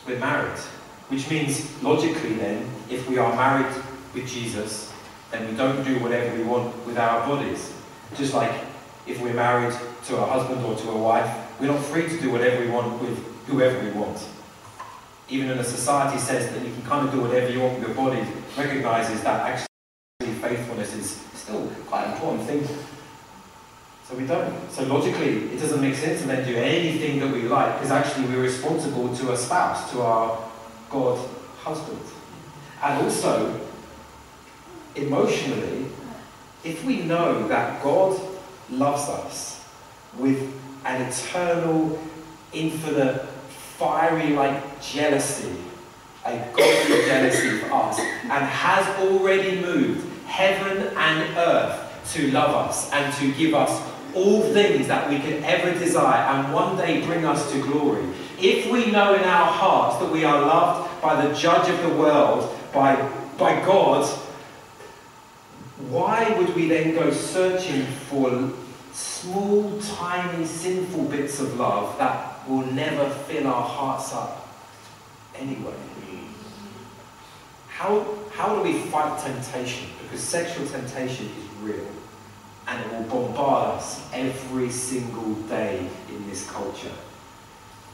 We're 0.04 0.18
married, 0.18 0.58
which 1.06 1.30
means 1.30 1.80
logically 1.84 2.34
then, 2.34 2.68
if 2.90 3.08
we 3.08 3.16
are 3.16 3.32
married 3.36 3.72
with 4.12 4.26
Jesus, 4.26 4.92
then 5.30 5.48
we 5.48 5.56
don't 5.56 5.84
do 5.84 6.00
whatever 6.00 6.36
we 6.36 6.42
want 6.42 6.74
with 6.84 6.98
our 6.98 7.24
bodies. 7.28 7.72
Just 8.16 8.34
like 8.34 8.50
if 9.06 9.20
we're 9.20 9.34
married 9.34 9.72
to 10.06 10.16
a 10.16 10.26
husband 10.26 10.64
or 10.66 10.74
to 10.74 10.90
a 10.90 10.98
wife, 10.98 11.30
we're 11.60 11.68
not 11.68 11.80
free 11.80 12.08
to 12.08 12.20
do 12.20 12.32
whatever 12.32 12.60
we 12.60 12.72
want 12.72 13.00
with 13.00 13.16
whoever 13.46 13.78
we 13.84 13.92
want. 13.92 14.18
Even 15.28 15.48
in 15.48 15.58
a 15.58 15.64
society 15.64 16.18
says 16.18 16.52
that 16.52 16.66
you 16.66 16.72
can 16.72 16.82
kind 16.82 17.06
of 17.06 17.14
do 17.14 17.20
whatever 17.20 17.52
you 17.52 17.60
want 17.60 17.78
with 17.78 17.86
your 17.86 17.96
body, 17.96 18.26
recognizes 18.58 19.22
that 19.22 19.46
actually 19.46 19.68
faithfulness 20.42 20.92
is 20.96 21.24
still 21.34 21.68
quite 21.86 22.06
an 22.06 22.13
important 22.24 22.48
thing 22.66 22.78
so 24.08 24.14
we 24.16 24.26
don't. 24.26 24.70
So 24.70 24.84
logically, 24.84 25.46
it 25.52 25.58
doesn't 25.58 25.80
make 25.80 25.94
sense 25.94 26.20
to 26.20 26.26
then 26.26 26.46
do 26.46 26.56
anything 26.56 27.20
that 27.20 27.32
we 27.32 27.42
like, 27.42 27.74
because 27.74 27.90
actually 27.90 28.26
we're 28.26 28.42
responsible 28.42 29.14
to 29.16 29.32
a 29.32 29.36
spouse, 29.36 29.90
to 29.92 30.02
our 30.02 30.46
God 30.90 31.26
husband. 31.58 32.00
And 32.82 33.02
also, 33.02 33.60
emotionally, 34.94 35.86
if 36.64 36.84
we 36.84 37.02
know 37.02 37.48
that 37.48 37.82
God 37.82 38.20
loves 38.70 39.08
us 39.08 39.64
with 40.18 40.52
an 40.84 41.00
eternal, 41.02 41.98
infinite, 42.52 43.22
fiery 43.78 44.34
like 44.34 44.82
jealousy, 44.82 45.56
a 46.26 46.36
godly 46.54 47.06
jealousy 47.06 47.58
for 47.58 47.72
us, 47.72 47.98
and 47.98 48.44
has 48.44 48.86
already 48.98 49.62
moved 49.62 50.06
heaven 50.26 50.94
and 50.94 51.38
earth 51.38 51.83
to 52.12 52.30
love 52.30 52.68
us 52.68 52.90
and 52.92 53.12
to 53.14 53.32
give 53.32 53.54
us 53.54 53.82
all 54.14 54.42
things 54.52 54.86
that 54.86 55.08
we 55.08 55.18
could 55.18 55.42
ever 55.42 55.76
desire 55.78 56.22
and 56.34 56.52
one 56.52 56.76
day 56.76 57.04
bring 57.04 57.24
us 57.24 57.50
to 57.52 57.60
glory. 57.62 58.04
If 58.38 58.70
we 58.70 58.90
know 58.90 59.14
in 59.14 59.24
our 59.24 59.46
hearts 59.46 59.98
that 59.98 60.10
we 60.10 60.24
are 60.24 60.40
loved 60.40 61.02
by 61.02 61.26
the 61.26 61.34
judge 61.34 61.68
of 61.68 61.82
the 61.82 61.96
world, 61.96 62.56
by, 62.72 62.96
by 63.38 63.64
God, 63.64 64.06
why 65.88 66.34
would 66.38 66.54
we 66.54 66.68
then 66.68 66.94
go 66.94 67.10
searching 67.10 67.84
for 67.86 68.52
small, 68.92 69.80
tiny, 69.80 70.44
sinful 70.44 71.04
bits 71.04 71.40
of 71.40 71.58
love 71.58 71.98
that 71.98 72.48
will 72.48 72.66
never 72.66 73.08
fill 73.10 73.46
our 73.48 73.68
hearts 73.68 74.12
up 74.12 74.48
anyway? 75.36 75.74
How, 77.68 78.06
how 78.32 78.54
do 78.54 78.62
we 78.62 78.78
fight 78.82 79.20
temptation? 79.20 79.88
Because 80.00 80.22
sexual 80.22 80.64
temptation 80.66 81.26
is 81.26 81.43
real 81.64 81.86
and 82.66 82.84
it 82.84 82.92
will 82.92 83.02
bombard 83.04 83.76
us 83.76 84.08
every 84.12 84.70
single 84.70 85.34
day 85.48 85.86
in 86.08 86.28
this 86.28 86.50
culture. 86.50 86.92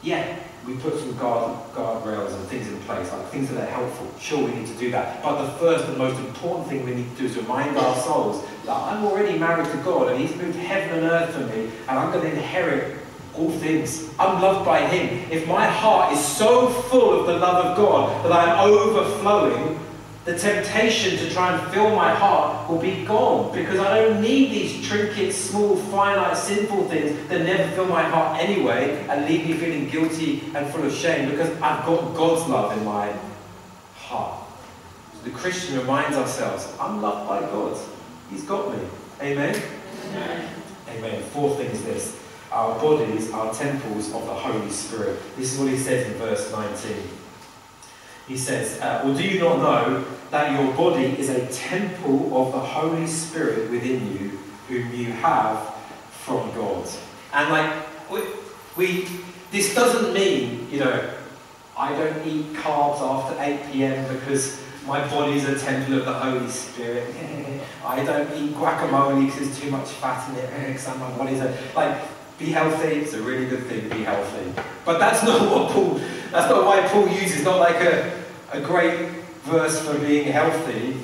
Yeah, 0.03 0.39
we 0.65 0.75
put 0.75 0.97
some 0.97 1.15
guard, 1.17 1.57
guardrails 1.73 2.33
and 2.33 2.47
things 2.47 2.67
in 2.67 2.79
place, 2.81 3.11
like 3.11 3.27
things 3.27 3.49
that 3.49 3.61
are 3.61 3.71
helpful. 3.71 4.07
Sure, 4.19 4.43
we 4.43 4.51
need 4.51 4.67
to 4.67 4.73
do 4.75 4.89
that. 4.91 5.21
But 5.21 5.43
the 5.43 5.51
first 5.59 5.85
and 5.85 5.97
most 5.97 6.19
important 6.19 6.69
thing 6.69 6.85
we 6.85 6.95
need 6.95 7.11
to 7.11 7.17
do 7.17 7.25
is 7.25 7.37
remind 7.37 7.77
our 7.77 7.95
souls 7.97 8.43
that 8.65 8.75
I'm 8.75 9.03
already 9.05 9.37
married 9.37 9.69
to 9.69 9.77
God 9.77 10.09
and 10.09 10.19
He's 10.19 10.35
moved 10.35 10.57
heaven 10.57 10.99
and 10.99 11.07
earth 11.07 11.35
for 11.35 11.41
me, 11.55 11.69
and 11.87 11.99
I'm 11.99 12.11
going 12.11 12.23
to 12.23 12.31
inherit 12.31 12.97
all 13.35 13.51
things. 13.51 14.09
I'm 14.17 14.41
loved 14.41 14.65
by 14.65 14.87
Him. 14.87 15.31
If 15.31 15.47
my 15.47 15.67
heart 15.67 16.13
is 16.13 16.23
so 16.23 16.69
full 16.69 17.19
of 17.19 17.27
the 17.27 17.37
love 17.37 17.65
of 17.65 17.77
God 17.77 18.25
that 18.25 18.31
I'm 18.31 18.69
overflowing, 18.69 19.79
the 20.23 20.37
temptation 20.37 21.17
to 21.17 21.33
try 21.33 21.57
and 21.57 21.73
fill 21.73 21.95
my 21.95 22.13
heart 22.13 22.69
will 22.69 22.77
be 22.77 23.03
gone 23.05 23.53
because 23.55 23.79
I 23.79 24.01
don't 24.01 24.21
need 24.21 24.51
these 24.51 24.87
trinkets, 24.87 25.35
small, 25.35 25.75
finite, 25.75 26.37
sinful 26.37 26.87
things 26.89 27.27
that 27.27 27.43
never 27.43 27.71
fill 27.71 27.87
my 27.87 28.03
heart 28.03 28.39
anyway 28.39 29.03
and 29.09 29.25
leave 29.25 29.47
me 29.47 29.53
feeling 29.53 29.89
guilty 29.89 30.43
and 30.53 30.71
full 30.71 30.83
of 30.83 30.93
shame 30.93 31.31
because 31.31 31.49
I've 31.59 31.85
got 31.85 32.13
God's 32.13 32.47
love 32.47 32.77
in 32.77 32.85
my 32.85 33.11
heart. 33.95 34.43
the 35.23 35.31
Christian 35.31 35.79
reminds 35.79 36.15
ourselves, 36.15 36.71
I'm 36.79 37.01
loved 37.01 37.27
by 37.27 37.39
God. 37.41 37.79
He's 38.29 38.43
got 38.43 38.71
me. 38.75 38.83
Amen? 39.21 39.59
Amen. 40.09 40.49
Amen. 40.89 41.23
Fourth 41.23 41.57
thing 41.57 41.71
is 41.71 41.83
this. 41.83 42.19
Our 42.51 42.79
bodies 42.79 43.31
are 43.31 43.51
temples 43.53 44.13
of 44.13 44.25
the 44.25 44.33
Holy 44.33 44.69
Spirit. 44.69 45.19
This 45.35 45.53
is 45.53 45.59
what 45.59 45.69
he 45.69 45.77
says 45.77 46.05
in 46.05 46.13
verse 46.13 46.51
19 46.51 47.20
he 48.31 48.37
says, 48.37 48.79
uh, 48.79 49.01
Well, 49.03 49.13
do 49.13 49.23
you 49.23 49.39
not 49.39 49.57
know 49.57 50.05
that 50.29 50.57
your 50.57 50.73
body 50.73 51.19
is 51.19 51.27
a 51.27 51.45
temple 51.47 52.37
of 52.37 52.53
the 52.53 52.59
Holy 52.59 53.05
Spirit 53.05 53.69
within 53.69 54.13
you, 54.13 54.39
whom 54.69 54.93
you 54.93 55.11
have 55.11 55.75
from 56.11 56.49
God? 56.55 56.87
And 57.33 57.49
like, 57.49 58.09
we, 58.09 58.21
we 58.77 59.07
this 59.51 59.75
doesn't 59.75 60.13
mean, 60.13 60.69
you 60.71 60.79
know, 60.79 61.13
I 61.77 61.91
don't 61.91 62.25
eat 62.25 62.53
carbs 62.53 63.01
after 63.01 63.35
8 63.37 63.69
p.m. 63.69 64.15
because 64.15 64.61
my 64.87 65.05
body 65.09 65.33
is 65.33 65.49
a 65.49 65.59
temple 65.59 65.99
of 65.99 66.05
the 66.05 66.13
Holy 66.13 66.49
Spirit. 66.49 67.13
I 67.85 68.01
don't 68.05 68.31
eat 68.37 68.55
guacamole 68.55 69.25
because 69.25 69.41
there's 69.41 69.59
too 69.59 69.71
much 69.71 69.89
fat 69.89 70.29
in 70.29 70.37
it 70.37 70.67
because 70.67 70.87
my 70.97 71.17
body's 71.17 71.41
a... 71.41 71.57
Like, 71.75 72.01
be 72.39 72.45
healthy, 72.45 73.01
it's 73.01 73.13
a 73.13 73.21
really 73.21 73.45
good 73.45 73.65
thing, 73.65 73.89
be 73.89 74.03
healthy. 74.03 74.53
But 74.85 74.99
that's 74.99 75.21
not 75.21 75.41
what 75.41 75.71
Paul, 75.71 75.99
that's 76.31 76.49
not 76.49 76.65
why 76.65 76.87
Paul 76.87 77.07
uses, 77.09 77.43
not 77.43 77.59
like 77.59 77.75
a, 77.81 78.20
a 78.51 78.59
great 78.59 79.09
verse 79.43 79.79
for 79.81 79.97
being 79.99 80.31
healthy. 80.31 80.97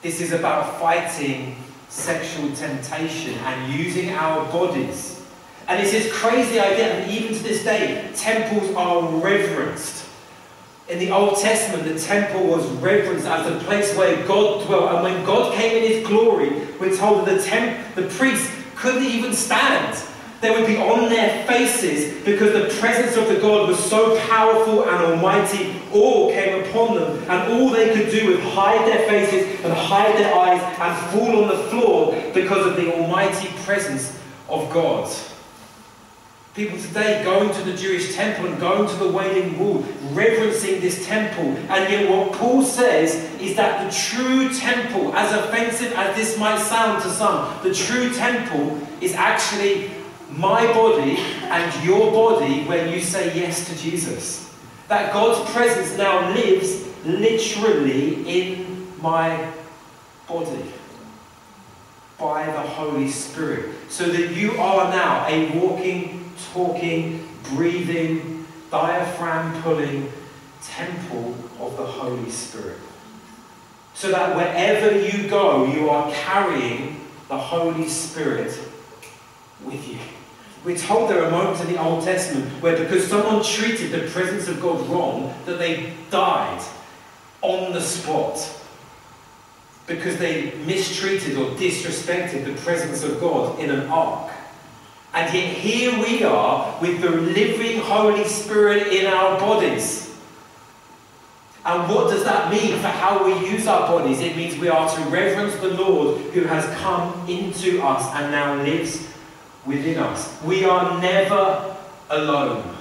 This 0.00 0.20
is 0.20 0.32
about 0.32 0.80
fighting 0.80 1.56
sexual 1.88 2.50
temptation 2.54 3.34
and 3.34 3.72
using 3.72 4.10
our 4.10 4.50
bodies. 4.50 5.22
And 5.68 5.80
it's 5.80 5.92
this 5.92 6.12
crazy 6.12 6.58
idea, 6.58 6.94
and 6.94 7.10
even 7.10 7.36
to 7.36 7.42
this 7.42 7.62
day, 7.62 8.10
temples 8.16 8.74
are 8.74 9.08
reverenced. 9.20 10.06
In 10.88 10.98
the 10.98 11.10
Old 11.10 11.38
Testament, 11.38 11.84
the 11.84 11.98
temple 11.98 12.46
was 12.46 12.66
reverenced 12.72 13.26
as 13.26 13.46
the 13.46 13.64
place 13.64 13.94
where 13.96 14.26
God 14.26 14.66
dwelt. 14.66 14.92
And 14.92 15.02
when 15.02 15.24
God 15.24 15.54
came 15.54 15.82
in 15.82 15.90
his 15.90 16.06
glory, 16.06 16.50
we're 16.80 16.96
told 16.96 17.26
that 17.26 17.38
the, 17.38 17.42
temp- 17.42 17.94
the 17.94 18.08
couldn't 18.74 19.04
even 19.04 19.32
stand. 19.32 20.02
They 20.42 20.50
would 20.50 20.66
be 20.66 20.76
on 20.76 21.08
their 21.08 21.46
faces 21.46 22.20
because 22.24 22.52
the 22.52 22.80
presence 22.80 23.16
of 23.16 23.28
the 23.28 23.40
God 23.40 23.68
was 23.68 23.78
so 23.78 24.18
powerful 24.26 24.82
and 24.82 25.04
almighty. 25.04 25.80
All 25.92 26.32
came 26.32 26.64
upon 26.64 26.96
them, 26.96 27.30
and 27.30 27.52
all 27.52 27.70
they 27.70 27.94
could 27.94 28.10
do 28.10 28.32
was 28.32 28.40
hide 28.52 28.84
their 28.88 29.08
faces 29.08 29.64
and 29.64 29.72
hide 29.72 30.16
their 30.16 30.34
eyes 30.34 30.60
and 30.60 31.10
fall 31.12 31.44
on 31.44 31.48
the 31.48 31.62
floor 31.68 32.20
because 32.34 32.66
of 32.66 32.74
the 32.74 32.92
almighty 32.92 33.50
presence 33.64 34.18
of 34.48 34.68
God. 34.72 35.08
People 36.54 36.76
today 36.76 37.22
going 37.22 37.54
to 37.54 37.62
the 37.62 37.76
Jewish 37.76 38.16
temple 38.16 38.46
and 38.46 38.58
going 38.58 38.88
to 38.88 38.96
the 38.96 39.12
Wailing 39.12 39.56
Wall, 39.60 39.84
reverencing 40.10 40.80
this 40.80 41.06
temple. 41.06 41.56
And 41.70 41.90
yet, 41.90 42.10
what 42.10 42.32
Paul 42.32 42.64
says 42.64 43.14
is 43.40 43.54
that 43.54 43.86
the 43.86 43.96
true 43.96 44.52
temple, 44.52 45.14
as 45.14 45.32
offensive 45.32 45.92
as 45.92 46.16
this 46.16 46.36
might 46.36 46.58
sound 46.58 47.00
to 47.04 47.10
some, 47.10 47.62
the 47.62 47.72
true 47.72 48.12
temple 48.12 48.84
is 49.00 49.14
actually 49.14 49.92
my 50.36 50.66
body 50.72 51.16
and 51.16 51.84
your 51.84 52.10
body 52.10 52.64
when 52.64 52.90
you 52.92 53.00
say 53.00 53.36
yes 53.38 53.68
to 53.68 53.78
Jesus. 53.78 54.50
That 54.88 55.12
God's 55.12 55.50
presence 55.50 55.96
now 55.96 56.32
lives 56.34 56.84
literally 57.04 58.28
in 58.28 58.86
my 59.00 59.52
body 60.28 60.72
by 62.18 62.46
the 62.46 62.60
Holy 62.60 63.08
Spirit. 63.08 63.74
So 63.88 64.04
that 64.04 64.30
you 64.32 64.52
are 64.52 64.90
now 64.90 65.26
a 65.28 65.58
walking 65.58 66.30
talking, 66.52 67.28
breathing, 67.50 68.46
diaphragm 68.70 69.60
pulling 69.62 70.12
temple 70.62 71.34
of 71.58 71.76
the 71.76 71.84
Holy 71.84 72.30
Spirit. 72.30 72.78
So 73.94 74.10
that 74.10 74.36
wherever 74.36 74.98
you 74.98 75.28
go, 75.28 75.66
you 75.66 75.90
are 75.90 76.10
carrying 76.12 77.00
the 77.28 77.36
Holy 77.36 77.88
Spirit 77.88 78.58
with 79.64 79.86
you. 79.88 79.98
We're 80.64 80.78
told 80.78 81.10
there 81.10 81.24
are 81.24 81.30
moments 81.30 81.60
in 81.60 81.72
the 81.72 81.82
Old 81.82 82.04
Testament 82.04 82.48
where, 82.62 82.76
because 82.76 83.06
someone 83.08 83.42
treated 83.42 83.90
the 83.90 84.08
presence 84.10 84.46
of 84.46 84.60
God 84.60 84.86
wrong, 84.88 85.34
that 85.44 85.58
they 85.58 85.92
died 86.10 86.62
on 87.40 87.72
the 87.72 87.80
spot 87.80 88.60
because 89.86 90.16
they 90.18 90.52
mistreated 90.64 91.36
or 91.36 91.50
disrespected 91.56 92.44
the 92.44 92.54
presence 92.62 93.02
of 93.02 93.20
God 93.20 93.58
in 93.58 93.70
an 93.70 93.88
ark. 93.88 94.32
And 95.12 95.34
yet 95.34 95.54
here 95.54 95.98
we 95.98 96.22
are 96.22 96.80
with 96.80 97.00
the 97.00 97.10
living 97.10 97.80
Holy 97.80 98.24
Spirit 98.24 98.86
in 98.86 99.06
our 99.06 99.38
bodies. 99.40 100.16
And 101.64 101.92
what 101.92 102.10
does 102.10 102.24
that 102.24 102.50
mean 102.50 102.78
for 102.80 102.88
how 102.88 103.24
we 103.24 103.48
use 103.48 103.66
our 103.66 103.86
bodies? 103.88 104.20
It 104.20 104.36
means 104.36 104.56
we 104.58 104.68
are 104.68 104.88
to 104.88 105.02
reverence 105.10 105.54
the 105.56 105.74
Lord 105.74 106.20
who 106.32 106.44
has 106.44 106.64
come 106.78 107.28
into 107.28 107.82
us 107.82 108.08
and 108.14 108.32
now 108.32 108.62
lives 108.62 109.11
within 109.66 109.98
us. 109.98 110.42
We 110.42 110.64
are 110.64 111.00
never 111.00 111.76
alone. 112.10 112.76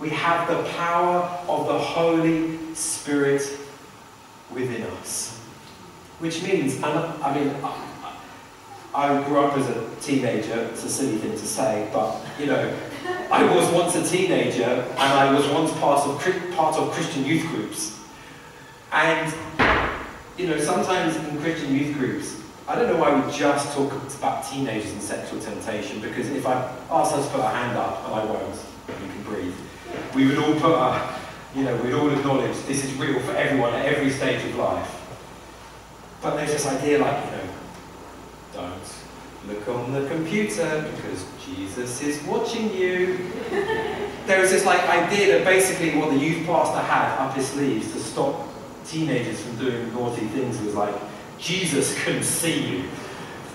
We 0.00 0.10
have 0.10 0.48
the 0.48 0.62
power 0.70 1.22
of 1.48 1.66
the 1.66 1.78
Holy 1.78 2.74
Spirit 2.74 3.42
within 4.50 4.82
us. 4.84 5.38
Which 6.20 6.42
means, 6.42 6.82
I 6.82 7.34
mean, 7.34 7.54
I 8.94 9.22
grew 9.24 9.40
up 9.40 9.56
as 9.56 9.68
a 9.68 9.88
teenager, 10.00 10.58
it's 10.72 10.84
a 10.84 10.88
silly 10.88 11.18
thing 11.18 11.32
to 11.32 11.46
say, 11.46 11.88
but 11.92 12.20
you 12.38 12.46
know, 12.46 12.76
I 13.30 13.44
was 13.54 13.70
once 13.72 13.94
a 13.94 14.04
teenager 14.04 14.64
and 14.64 14.98
I 14.98 15.32
was 15.32 15.46
once 15.48 15.70
part 15.78 16.06
of, 16.06 16.54
part 16.56 16.76
of 16.76 16.90
Christian 16.92 17.24
youth 17.24 17.46
groups. 17.48 18.00
And, 18.90 19.32
you 20.36 20.46
know, 20.46 20.58
sometimes 20.58 21.16
in 21.16 21.38
Christian 21.40 21.74
youth 21.74 21.96
groups, 21.96 22.40
I 22.68 22.74
don't 22.74 22.88
know 22.88 22.98
why 22.98 23.18
we 23.18 23.32
just 23.32 23.74
talk 23.74 23.90
about 24.18 24.44
teenagers 24.44 24.92
and 24.92 25.00
sexual 25.00 25.40
temptation, 25.40 26.02
because 26.02 26.28
if 26.28 26.46
I 26.46 26.52
ask 26.90 27.14
us 27.14 27.26
to 27.26 27.32
put 27.32 27.40
our 27.40 27.50
hand 27.50 27.78
up, 27.78 28.04
and 28.04 28.14
I 28.14 28.24
won't, 28.26 28.54
you 28.88 29.08
can 29.10 29.22
breathe, 29.22 29.54
we 30.14 30.26
would 30.26 30.36
all 30.36 30.52
put 30.60 30.74
our, 30.74 31.18
you 31.56 31.64
know, 31.64 31.74
we'd 31.76 31.94
all 31.94 32.10
acknowledge 32.10 32.54
this 32.66 32.84
is 32.84 32.92
real 32.96 33.20
for 33.20 33.34
everyone 33.34 33.72
at 33.72 33.86
every 33.86 34.10
stage 34.10 34.44
of 34.44 34.54
life. 34.56 35.00
But 36.20 36.36
there's 36.36 36.52
this 36.52 36.66
idea 36.66 36.98
like, 36.98 37.24
you 37.24 37.30
know, 37.30 37.48
don't 38.52 38.94
look 39.46 39.66
on 39.66 39.92
the 39.94 40.06
computer 40.10 40.92
because 40.94 41.24
Jesus 41.46 42.02
is 42.02 42.22
watching 42.24 42.74
you. 42.74 43.16
there 44.26 44.42
was 44.42 44.50
this 44.50 44.66
like 44.66 44.86
idea 44.90 45.38
that 45.38 45.44
basically 45.46 45.98
what 45.98 46.10
the 46.10 46.18
youth 46.18 46.44
pastor 46.44 46.80
had 46.80 47.16
up 47.16 47.34
his 47.34 47.48
sleeves 47.48 47.90
to 47.92 47.98
stop 47.98 48.46
teenagers 48.86 49.40
from 49.40 49.56
doing 49.56 49.90
naughty 49.94 50.26
things 50.26 50.60
was 50.60 50.74
like, 50.74 50.94
Jesus 51.38 52.02
can 52.04 52.22
see 52.22 52.68
you. 52.68 52.82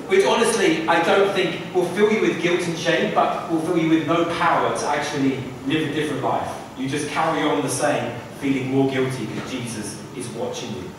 Which 0.08 0.26
honestly, 0.26 0.88
I 0.88 1.02
don't 1.04 1.34
think 1.34 1.74
will 1.74 1.86
fill 1.90 2.12
you 2.12 2.22
with 2.22 2.42
guilt 2.42 2.62
and 2.62 2.78
shame, 2.78 3.14
but 3.16 3.50
will 3.52 3.62
fill 3.62 3.78
you 3.78 3.90
with 3.90 4.08
no 4.08 4.26
power 4.38 4.78
to 4.78 4.88
actually 4.88 5.38
live 5.66 5.90
a 5.90 5.94
different 5.94 6.24
life. 6.24 6.50
You 6.78 6.90
just 6.90 7.08
carry 7.10 7.44
on 7.44 7.62
the 7.62 7.70
same, 7.70 8.18
feeling 8.40 8.72
more 8.72 8.92
guilty 8.92 9.26
because 9.26 9.52
Jesus 9.52 10.02
is 10.18 10.28
watching 10.30 10.70
you. 10.76 10.90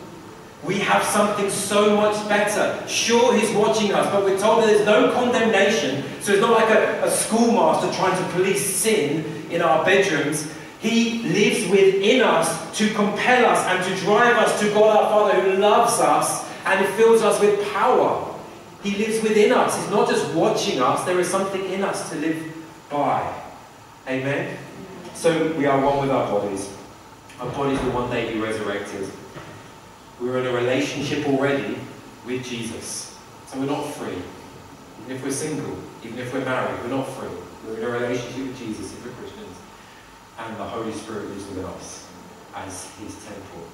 We 0.63 0.79
have 0.79 1.03
something 1.03 1.49
so 1.51 1.95
much 1.95 2.27
better. 2.27 2.87
Sure, 2.87 3.37
he's 3.37 3.51
watching 3.51 3.93
us, 3.93 4.11
but 4.11 4.23
we're 4.23 4.39
told 4.39 4.63
that 4.63 4.67
there's 4.67 4.85
no 4.85 5.11
condemnation. 5.13 6.03
So 6.21 6.31
it's 6.31 6.41
not 6.41 6.53
like 6.53 6.69
a, 6.69 7.03
a 7.05 7.11
schoolmaster 7.11 7.95
trying 7.95 8.17
to 8.17 8.31
police 8.31 8.65
sin 8.65 9.45
in 9.51 9.61
our 9.61 9.85
bedrooms. 9.85 10.51
He 10.79 11.21
lives 11.23 11.69
within 11.69 12.21
us 12.21 12.77
to 12.79 12.91
compel 12.95 13.45
us 13.45 13.63
and 13.67 13.83
to 13.83 14.01
drive 14.03 14.37
us 14.37 14.59
to 14.61 14.73
God 14.73 14.97
our 14.97 15.09
Father 15.09 15.41
who 15.41 15.57
loves 15.57 15.99
us 15.99 16.45
and 16.65 16.83
it 16.83 16.89
fills 16.95 17.21
us 17.21 17.39
with 17.39 17.71
power. 17.71 18.33
He 18.83 18.95
lives 18.97 19.21
within 19.23 19.51
us. 19.51 19.77
He's 19.77 19.89
not 19.89 20.09
just 20.09 20.33
watching 20.33 20.81
us, 20.81 21.03
there 21.05 21.19
is 21.19 21.29
something 21.29 21.63
in 21.65 21.83
us 21.83 22.09
to 22.09 22.17
live 22.17 22.53
by. 22.89 23.33
Amen? 24.07 24.57
So 25.13 25.53
we 25.53 25.65
are 25.65 25.83
one 25.83 26.01
with 26.01 26.11
our 26.11 26.29
bodies. 26.29 26.71
Our 27.39 27.49
bodies 27.51 27.81
will 27.81 27.91
one 27.91 28.11
day 28.11 28.33
be 28.33 28.39
resurrected. 28.39 29.09
We're 30.21 30.39
in 30.39 30.47
a 30.47 30.51
relationship 30.51 31.27
already 31.27 31.77
with 32.25 32.43
Jesus. 32.45 33.17
So 33.47 33.59
we're 33.59 33.65
not 33.65 33.83
free. 33.93 34.17
Even 35.01 35.15
if 35.15 35.23
we're 35.23 35.31
single, 35.31 35.77
even 36.03 36.19
if 36.19 36.33
we're 36.33 36.45
married, 36.45 36.81
we're 36.83 36.89
not 36.89 37.07
free. 37.09 37.29
We're 37.65 37.77
in 37.77 37.83
a 37.83 37.89
relationship 37.89 38.47
with 38.47 38.57
Jesus 38.57 38.93
if 38.93 39.05
we're 39.05 39.11
Christians. 39.13 39.57
And 40.39 40.55
the 40.57 40.63
Holy 40.63 40.93
Spirit 40.93 41.27
lives 41.29 41.47
within 41.47 41.65
us 41.65 42.07
as 42.55 42.91
his 42.99 43.15
temple. 43.25 43.67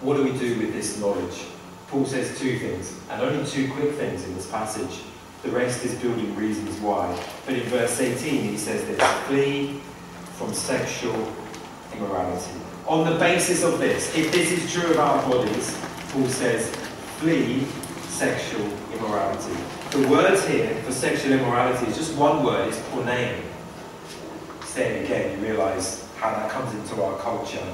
What 0.00 0.16
do 0.16 0.24
we 0.24 0.38
do 0.38 0.58
with 0.58 0.72
this 0.72 1.00
knowledge? 1.00 1.46
Paul 1.94 2.06
says 2.06 2.36
two 2.36 2.58
things, 2.58 2.98
and 3.08 3.22
only 3.22 3.46
two 3.48 3.70
quick 3.72 3.92
things 3.92 4.24
in 4.24 4.34
this 4.34 4.50
passage. 4.50 5.04
The 5.44 5.50
rest 5.50 5.84
is 5.84 5.94
building 5.94 6.34
reasons 6.34 6.80
why. 6.80 7.16
But 7.46 7.54
in 7.54 7.62
verse 7.68 8.00
18 8.00 8.42
he 8.42 8.56
says 8.56 8.84
this, 8.84 9.00
flee 9.28 9.80
from 10.36 10.52
sexual 10.52 11.32
immorality 11.94 12.50
on 12.86 13.10
the 13.10 13.16
basis 13.18 13.62
of 13.62 13.78
this, 13.78 14.14
if 14.16 14.30
this 14.32 14.50
is 14.50 14.72
true 14.72 14.90
of 14.90 14.98
our 14.98 15.22
bodies, 15.30 15.78
Paul 16.10 16.26
says, 16.28 16.68
flee 17.18 17.64
sexual 18.08 18.66
immorality. 18.92 19.56
The 19.90 20.08
word 20.08 20.38
here 20.48 20.74
for 20.82 20.92
sexual 20.92 21.32
immorality 21.32 21.86
is 21.86 21.96
just 21.96 22.16
one 22.16 22.44
word, 22.44 22.68
it's 22.68 22.78
porneia. 22.90 23.40
Saying 24.64 25.04
again, 25.04 25.38
you 25.38 25.46
realise 25.46 26.08
how 26.16 26.30
that 26.30 26.50
comes 26.50 26.74
into 26.74 27.00
our 27.02 27.16
culture 27.20 27.64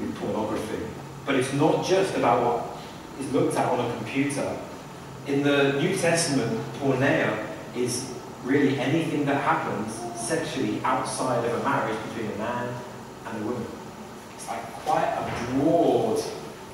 with 0.00 0.16
pornography. 0.16 0.78
But 1.26 1.34
it's 1.34 1.52
not 1.52 1.84
just 1.84 2.16
about 2.16 2.42
what 2.42 2.73
is 3.20 3.32
looked 3.32 3.56
at 3.56 3.70
on 3.70 3.90
a 3.90 3.96
computer. 3.96 4.56
In 5.26 5.42
the 5.42 5.80
New 5.80 5.96
Testament, 5.96 6.60
porneia 6.80 7.46
is 7.76 8.12
really 8.44 8.78
anything 8.78 9.24
that 9.24 9.42
happens 9.42 9.94
sexually 10.20 10.80
outside 10.84 11.44
of 11.44 11.60
a 11.60 11.64
marriage 11.64 11.98
between 12.08 12.30
a 12.32 12.38
man 12.38 12.74
and 13.26 13.42
a 13.42 13.46
woman 13.46 13.66
It's 14.34 14.48
like 14.48 14.62
quite 14.84 15.04
a 15.04 15.52
broad 15.54 16.22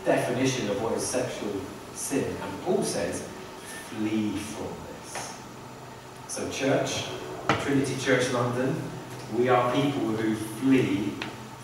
definition 0.04 0.70
of 0.70 0.82
what 0.82 0.92
is 0.94 1.06
sexual 1.06 1.52
sin. 1.94 2.24
And 2.24 2.62
Paul 2.64 2.82
says, 2.82 3.28
flee 3.88 4.32
from 4.36 4.68
this. 4.88 5.34
So, 6.28 6.48
church, 6.50 7.04
Trinity 7.62 7.96
Church 8.00 8.32
London, 8.32 8.80
we 9.36 9.48
are 9.48 9.72
people 9.72 10.08
who 10.08 10.34
flee 10.34 11.12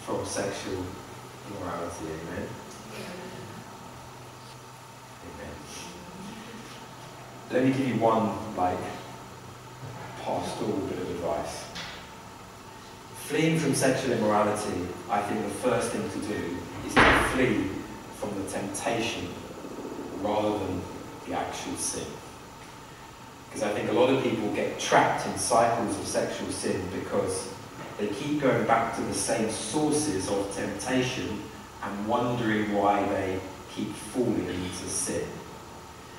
from 0.04 0.24
sexual 0.24 0.84
immorality. 1.48 2.04
Amen. 2.04 2.36
Amen. 2.36 2.48
Let 7.52 7.64
me 7.64 7.70
give 7.70 7.86
you 7.86 7.94
one 8.00 8.34
like 8.56 8.78
pastoral 10.22 10.78
bit 10.88 10.98
of 10.98 11.10
advice. 11.10 11.64
Fleeing 13.26 13.58
from 13.60 13.72
sexual 13.72 14.12
immorality, 14.12 14.86
I 15.08 15.22
think 15.22 15.44
the 15.44 15.50
first 15.50 15.92
thing 15.92 16.10
to 16.10 16.26
do 16.26 16.56
is 16.84 16.94
to 16.94 17.28
flee 17.32 17.68
from 18.16 18.42
the 18.42 18.50
temptation 18.50 19.28
rather 20.22 20.58
than 20.58 20.82
the 21.28 21.34
actual 21.34 21.76
sin. 21.76 22.06
Because 23.48 23.62
I 23.62 23.72
think 23.72 23.90
a 23.90 23.92
lot 23.92 24.10
of 24.10 24.24
people 24.24 24.52
get 24.52 24.80
trapped 24.80 25.26
in 25.28 25.38
cycles 25.38 25.96
of 25.98 26.06
sexual 26.06 26.50
sin 26.50 26.82
because 26.92 27.52
they 27.98 28.08
keep 28.08 28.40
going 28.40 28.66
back 28.66 28.96
to 28.96 29.02
the 29.02 29.14
same 29.14 29.50
sources 29.50 30.28
of 30.28 30.52
temptation 30.52 31.42
and 31.84 32.08
wondering 32.08 32.74
why 32.74 33.06
they 33.06 33.38
keep 33.72 33.92
falling 33.92 34.48
into 34.48 34.88
sin. 34.88 35.24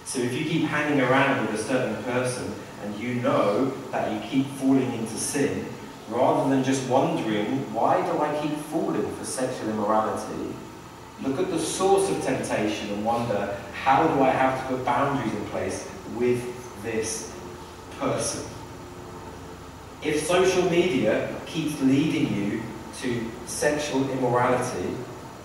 So 0.08 0.20
if 0.20 0.34
you 0.34 0.46
keep 0.46 0.70
hanging 0.70 1.02
around 1.02 1.46
with 1.46 1.60
a 1.60 1.62
certain 1.62 2.02
person 2.06 2.56
and 2.82 2.98
you 2.98 3.16
know 3.16 3.74
that 3.92 4.10
you 4.10 4.22
keep 4.30 4.48
falling 4.56 4.94
into 4.94 5.18
sin, 5.18 5.66
rather 6.08 6.50
than 6.50 6.64
just 6.64 6.88
wondering, 6.88 7.74
why 7.74 8.00
do 8.10 8.18
I 8.18 8.42
keep 8.42 8.58
falling 8.58 9.14
for 9.16 9.26
sexual 9.26 9.70
immorality? 9.70 10.56
Look 11.22 11.38
at 11.40 11.50
the 11.50 11.60
source 11.60 12.10
of 12.10 12.24
temptation 12.24 12.90
and 12.92 13.04
wonder, 13.04 13.58
how 13.84 14.08
do 14.08 14.24
I 14.24 14.30
have 14.30 14.62
to 14.62 14.76
put 14.78 14.86
boundaries 14.86 15.34
in 15.34 15.44
place 15.48 15.86
with 16.16 16.42
this 16.84 17.34
person? 18.00 18.50
If 20.02 20.26
social 20.26 20.70
media 20.70 21.36
keeps 21.46 21.82
leading 21.82 22.34
you 22.34 22.62
to 23.02 23.30
sexual 23.46 24.10
immorality 24.10 24.96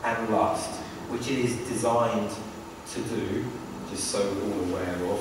and 0.04 0.28
lust, 0.28 0.70
which 1.10 1.28
it 1.28 1.38
is 1.40 1.56
designed 1.68 2.30
to 2.92 3.00
do, 3.00 3.44
just 3.92 4.08
so 4.08 4.20
all 4.20 4.60
aware 4.70 5.12
of, 5.12 5.20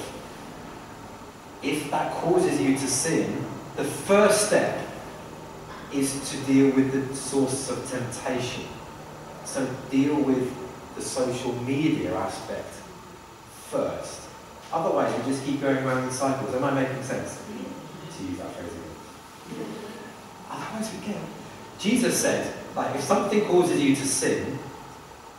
if 1.62 1.92
that 1.92 2.14
causes 2.14 2.60
you 2.60 2.74
to 2.78 2.88
sin, 2.88 3.46
the 3.76 3.84
first 3.84 4.48
step 4.48 4.88
is 5.94 6.32
to 6.32 6.38
deal 6.46 6.74
with 6.74 6.92
the 6.94 7.16
source 7.16 7.70
of 7.70 7.90
temptation. 7.92 8.64
So 9.44 9.68
deal 9.90 10.16
with 10.16 10.56
the 10.96 11.02
social 11.02 11.54
media 11.64 12.16
aspect 12.16 12.74
first. 13.70 14.22
Otherwise, 14.72 15.14
you 15.18 15.34
just 15.34 15.46
keep 15.46 15.60
going 15.60 15.84
around 15.86 16.06
in 16.06 16.12
cycles. 16.12 16.56
Am 16.56 16.64
I 16.64 16.72
making 16.72 17.04
sense? 17.04 17.42
To 18.18 18.24
use 18.24 18.38
that 18.38 18.56
phrase 18.56 18.72
again. 18.72 19.66
Otherwise, 20.50 20.90
we 20.94 21.08
get. 21.08 21.22
Jesus 21.78 22.22
said, 22.22 22.54
like, 22.74 22.96
if 22.96 23.02
something 23.02 23.44
causes 23.46 23.82
you 23.82 23.96
to 23.96 24.08
sin, 24.08 24.58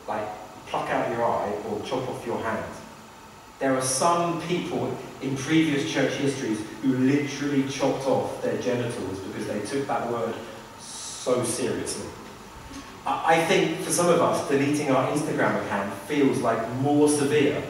like 0.07 0.29
pluck 0.67 0.91
out 0.91 1.11
your 1.11 1.25
eye 1.25 1.53
or 1.71 1.81
chop 1.81 2.07
off 2.11 2.27
your 2.27 2.39
hand. 2.39 2.65
There 3.63 3.79
are 3.79 3.81
some 3.81 4.43
people 4.43 4.93
in 5.21 5.37
previous 5.37 5.89
church 5.89 6.15
histories 6.15 6.59
who 6.83 6.95
literally 6.95 7.63
chopped 7.69 8.09
off 8.09 8.43
their 8.43 8.61
genitals 8.61 9.21
because 9.21 9.47
they 9.47 9.61
took 9.61 9.87
that 9.87 10.11
word 10.11 10.35
so 10.81 11.45
seriously. 11.45 12.11
I 13.07 13.41
think 13.45 13.79
for 13.79 13.93
some 13.93 14.09
of 14.09 14.21
us, 14.21 14.49
deleting 14.49 14.91
our 14.91 15.09
Instagram 15.13 15.65
account 15.65 15.95
feels 16.09 16.39
like 16.39 16.69
more 16.79 17.09
severe 17.09 17.63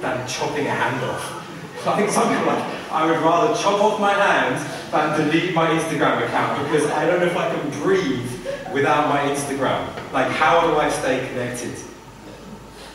than 0.00 0.28
chopping 0.28 0.68
a 0.68 0.70
hand 0.70 1.04
off. 1.10 1.86
I 1.88 1.96
think 1.96 2.10
some 2.10 2.28
people 2.28 2.46
like, 2.46 2.92
I 2.92 3.06
would 3.06 3.18
rather 3.18 3.60
chop 3.60 3.82
off 3.82 3.98
my 3.98 4.12
hand 4.12 4.64
than 4.92 5.26
delete 5.26 5.56
my 5.56 5.70
Instagram 5.70 6.24
account 6.24 6.70
because 6.70 6.88
I 6.92 7.04
don't 7.04 7.18
know 7.18 7.26
if 7.26 7.36
I 7.36 7.52
can 7.52 7.82
breathe 7.82 8.46
without 8.72 9.08
my 9.08 9.22
Instagram. 9.22 9.88
Like, 10.12 10.30
how 10.30 10.60
do 10.68 10.76
I 10.76 10.88
stay 10.88 11.26
connected? 11.26 11.74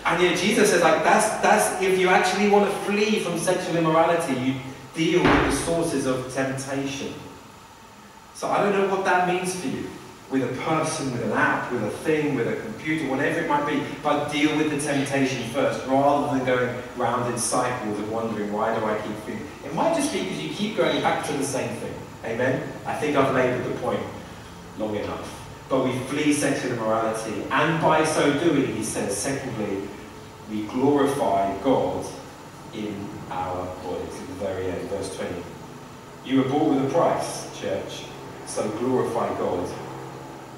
And 0.07 0.23
yet 0.23 0.37
Jesus 0.37 0.69
says, 0.69 0.81
like, 0.81 1.03
that's, 1.03 1.27
that's 1.41 1.81
if 1.81 1.99
you 1.99 2.07
actually 2.07 2.49
want 2.49 2.71
to 2.71 2.77
flee 2.85 3.19
from 3.19 3.37
sexual 3.37 3.75
immorality, 3.75 4.39
you 4.39 4.55
deal 4.95 5.21
with 5.21 5.45
the 5.45 5.51
sources 5.51 6.05
of 6.05 6.33
temptation. 6.33 7.13
So 8.33 8.47
I 8.47 8.63
don't 8.63 8.71
know 8.71 8.87
what 8.87 9.03
that 9.03 9.27
means 9.27 9.59
for 9.59 9.67
you. 9.67 9.85
With 10.31 10.43
a 10.43 10.61
person, 10.61 11.11
with 11.11 11.23
an 11.23 11.33
app, 11.33 11.71
with 11.73 11.83
a 11.83 11.89
thing, 11.89 12.35
with 12.35 12.47
a 12.47 12.55
computer, 12.61 13.09
whatever 13.09 13.41
it 13.41 13.49
might 13.49 13.67
be, 13.67 13.83
but 14.01 14.31
deal 14.31 14.55
with 14.55 14.71
the 14.71 14.79
temptation 14.79 15.43
first, 15.49 15.85
rather 15.87 16.37
than 16.37 16.45
going 16.45 16.83
round 16.95 17.31
in 17.31 17.37
cycles 17.37 17.99
of 17.99 18.09
wondering 18.09 18.51
why 18.53 18.77
do 18.77 18.85
I 18.85 18.97
keep 18.99 19.15
feeling. 19.25 19.45
It 19.65 19.73
might 19.73 19.93
just 19.93 20.13
be 20.13 20.23
because 20.23 20.41
you 20.41 20.49
keep 20.49 20.77
going 20.77 21.01
back 21.01 21.25
to 21.27 21.33
the 21.33 21.43
same 21.43 21.69
thing. 21.77 21.93
Amen? 22.23 22.63
I 22.85 22.95
think 22.95 23.17
I've 23.17 23.35
laboured 23.35 23.65
the 23.65 23.77
point 23.79 24.01
long 24.77 24.95
enough. 24.95 25.33
But 25.67 25.83
we 25.83 25.97
flee 26.05 26.31
sexual 26.31 26.71
immorality, 26.71 27.43
and 27.51 27.81
by 27.81 28.05
so 28.05 28.39
doing, 28.39 28.73
he 28.73 28.83
says, 28.83 29.17
secondly, 29.17 29.87
we 30.49 30.63
glorify 30.63 31.57
God 31.63 32.05
in 32.73 33.09
our 33.29 33.65
bodies. 33.83 34.19
At 34.19 34.27
the 34.27 34.33
very 34.45 34.67
end, 34.67 34.89
verse 34.89 35.15
20. 35.15 35.35
You 36.25 36.43
were 36.43 36.49
bought 36.49 36.69
with 36.69 36.85
a 36.85 36.89
price, 36.89 37.59
church, 37.59 38.03
so 38.45 38.67
glorify 38.79 39.27
God 39.37 39.69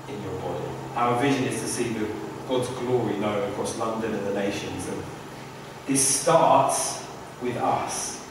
in 0.07 0.21
your 0.23 0.33
body. 0.41 0.63
Our 0.95 1.19
vision 1.21 1.43
is 1.45 1.59
to 1.61 1.67
see 1.67 1.89
the, 1.89 2.07
God's 2.47 2.69
glory 2.69 3.17
known 3.17 3.51
across 3.51 3.77
London 3.77 4.13
and 4.13 4.25
the 4.27 4.33
nations. 4.33 4.87
And 4.87 5.03
this 5.87 6.05
starts 6.05 7.03
with 7.41 7.57
us. 7.57 8.25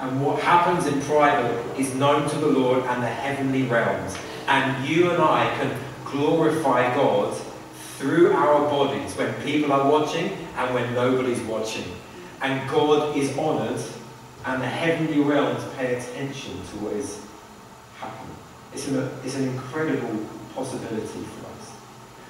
And 0.00 0.24
what 0.24 0.42
happens 0.42 0.86
in 0.86 1.00
private 1.02 1.78
is 1.78 1.94
known 1.94 2.28
to 2.28 2.36
the 2.36 2.48
Lord 2.48 2.84
and 2.84 3.02
the 3.02 3.08
heavenly 3.08 3.62
realms. 3.64 4.16
And 4.48 4.86
you 4.88 5.10
and 5.10 5.22
I 5.22 5.54
can 5.56 5.78
glorify 6.04 6.94
God 6.94 7.36
through 7.96 8.32
our 8.32 8.68
bodies 8.68 9.14
when 9.14 9.32
people 9.42 9.72
are 9.72 9.88
watching 9.90 10.36
and 10.56 10.74
when 10.74 10.94
nobody's 10.94 11.40
watching. 11.42 11.84
And 12.40 12.68
God 12.68 13.16
is 13.16 13.36
honoured 13.38 13.80
and 14.44 14.62
the 14.62 14.66
heavenly 14.66 15.20
realms 15.20 15.62
pay 15.76 15.94
attention 15.94 16.52
to 16.52 16.76
what 16.78 16.94
is 16.94 17.20
happening. 17.98 18.36
It's 18.72 18.88
an, 18.88 19.10
it's 19.24 19.36
an 19.36 19.48
incredible 19.48 20.26
possibility 20.54 21.06
for 21.06 21.46
us. 21.46 21.72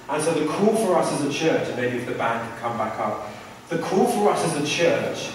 And 0.08 0.22
so 0.22 0.34
the 0.34 0.46
call 0.46 0.76
for 0.76 0.98
us 0.98 1.12
as 1.12 1.24
a 1.24 1.32
church, 1.32 1.68
and 1.68 1.76
maybe 1.76 1.98
if 1.98 2.06
the 2.06 2.14
band 2.14 2.48
can 2.48 2.58
come 2.58 2.78
back 2.78 2.98
up, 2.98 3.28
the 3.68 3.78
call 3.78 4.06
for 4.06 4.30
us 4.30 4.44
as 4.44 4.62
a 4.62 4.66
church 4.66 5.30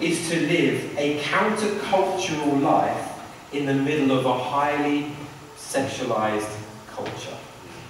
is 0.00 0.28
to 0.28 0.40
live 0.40 0.98
a 0.98 1.20
countercultural 1.20 2.60
life 2.60 3.12
in 3.52 3.64
the 3.64 3.74
middle 3.74 4.18
of 4.18 4.26
a 4.26 4.38
highly 4.38 5.12
sexualized 5.56 6.54
culture. 6.88 7.36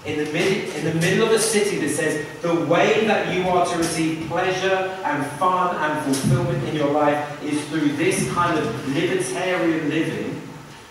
In 0.05 0.23
the, 0.23 0.31
mid, 0.33 0.75
in 0.77 0.85
the 0.85 0.95
middle 0.95 1.27
of 1.27 1.33
a 1.33 1.39
city 1.39 1.79
that 1.79 1.89
says 1.89 2.27
the 2.43 2.55
way 2.67 3.07
that 3.07 3.35
you 3.35 3.49
are 3.49 3.65
to 3.65 3.79
receive 3.79 4.29
pleasure 4.29 4.99
and 5.03 5.27
fun 5.39 5.75
and 5.77 6.05
fulfillment 6.05 6.63
in 6.69 6.77
your 6.77 6.91
life 6.91 7.43
is 7.43 7.65
through 7.69 7.89
this 7.97 8.31
kind 8.33 8.59
of 8.59 8.95
libertarian 8.95 9.89
living, 9.89 10.43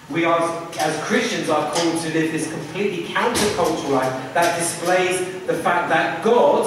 we 0.09 0.26
are, 0.26 0.68
as 0.80 1.03
Christians, 1.03 1.49
are 1.49 1.72
called 1.74 2.01
to 2.01 2.09
live 2.09 2.32
this 2.32 2.51
completely 2.51 3.05
countercultural 3.14 3.91
life 3.91 4.34
that 4.34 4.57
displays 4.57 5.20
the 5.45 5.53
fact 5.53 5.89
that 5.89 6.24
God 6.24 6.66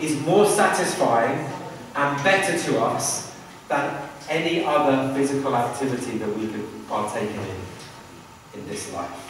is 0.00 0.18
more 0.20 0.46
satisfying 0.46 1.50
and 1.96 2.24
better 2.24 2.56
to 2.56 2.80
us 2.80 3.34
than 3.68 4.08
any 4.28 4.64
other 4.64 5.12
physical 5.14 5.54
activity 5.56 6.18
that 6.18 6.36
we 6.36 6.46
could 6.46 6.88
partake 6.88 7.30
in 7.30 8.60
in 8.60 8.68
this 8.68 8.92
life. 8.92 9.27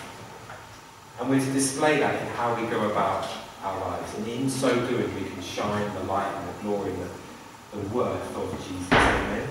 And 1.20 1.28
we're 1.28 1.40
to 1.40 1.52
display 1.52 1.98
that 1.98 2.22
in 2.22 2.28
how 2.28 2.54
we 2.54 2.68
go 2.68 2.90
about 2.90 3.28
our 3.62 3.80
lives. 3.80 4.14
And 4.16 4.28
in 4.28 4.48
so 4.48 4.68
doing, 4.86 5.12
we 5.14 5.28
can 5.28 5.42
shine 5.42 5.92
the 5.94 6.04
light 6.04 6.32
and 6.32 6.48
the 6.48 6.62
glory 6.62 6.90
and 6.92 7.02
the, 7.02 7.76
the 7.76 7.94
worth 7.94 8.36
of 8.36 8.52
Jesus. 8.68 8.92
Amen. 8.92 9.48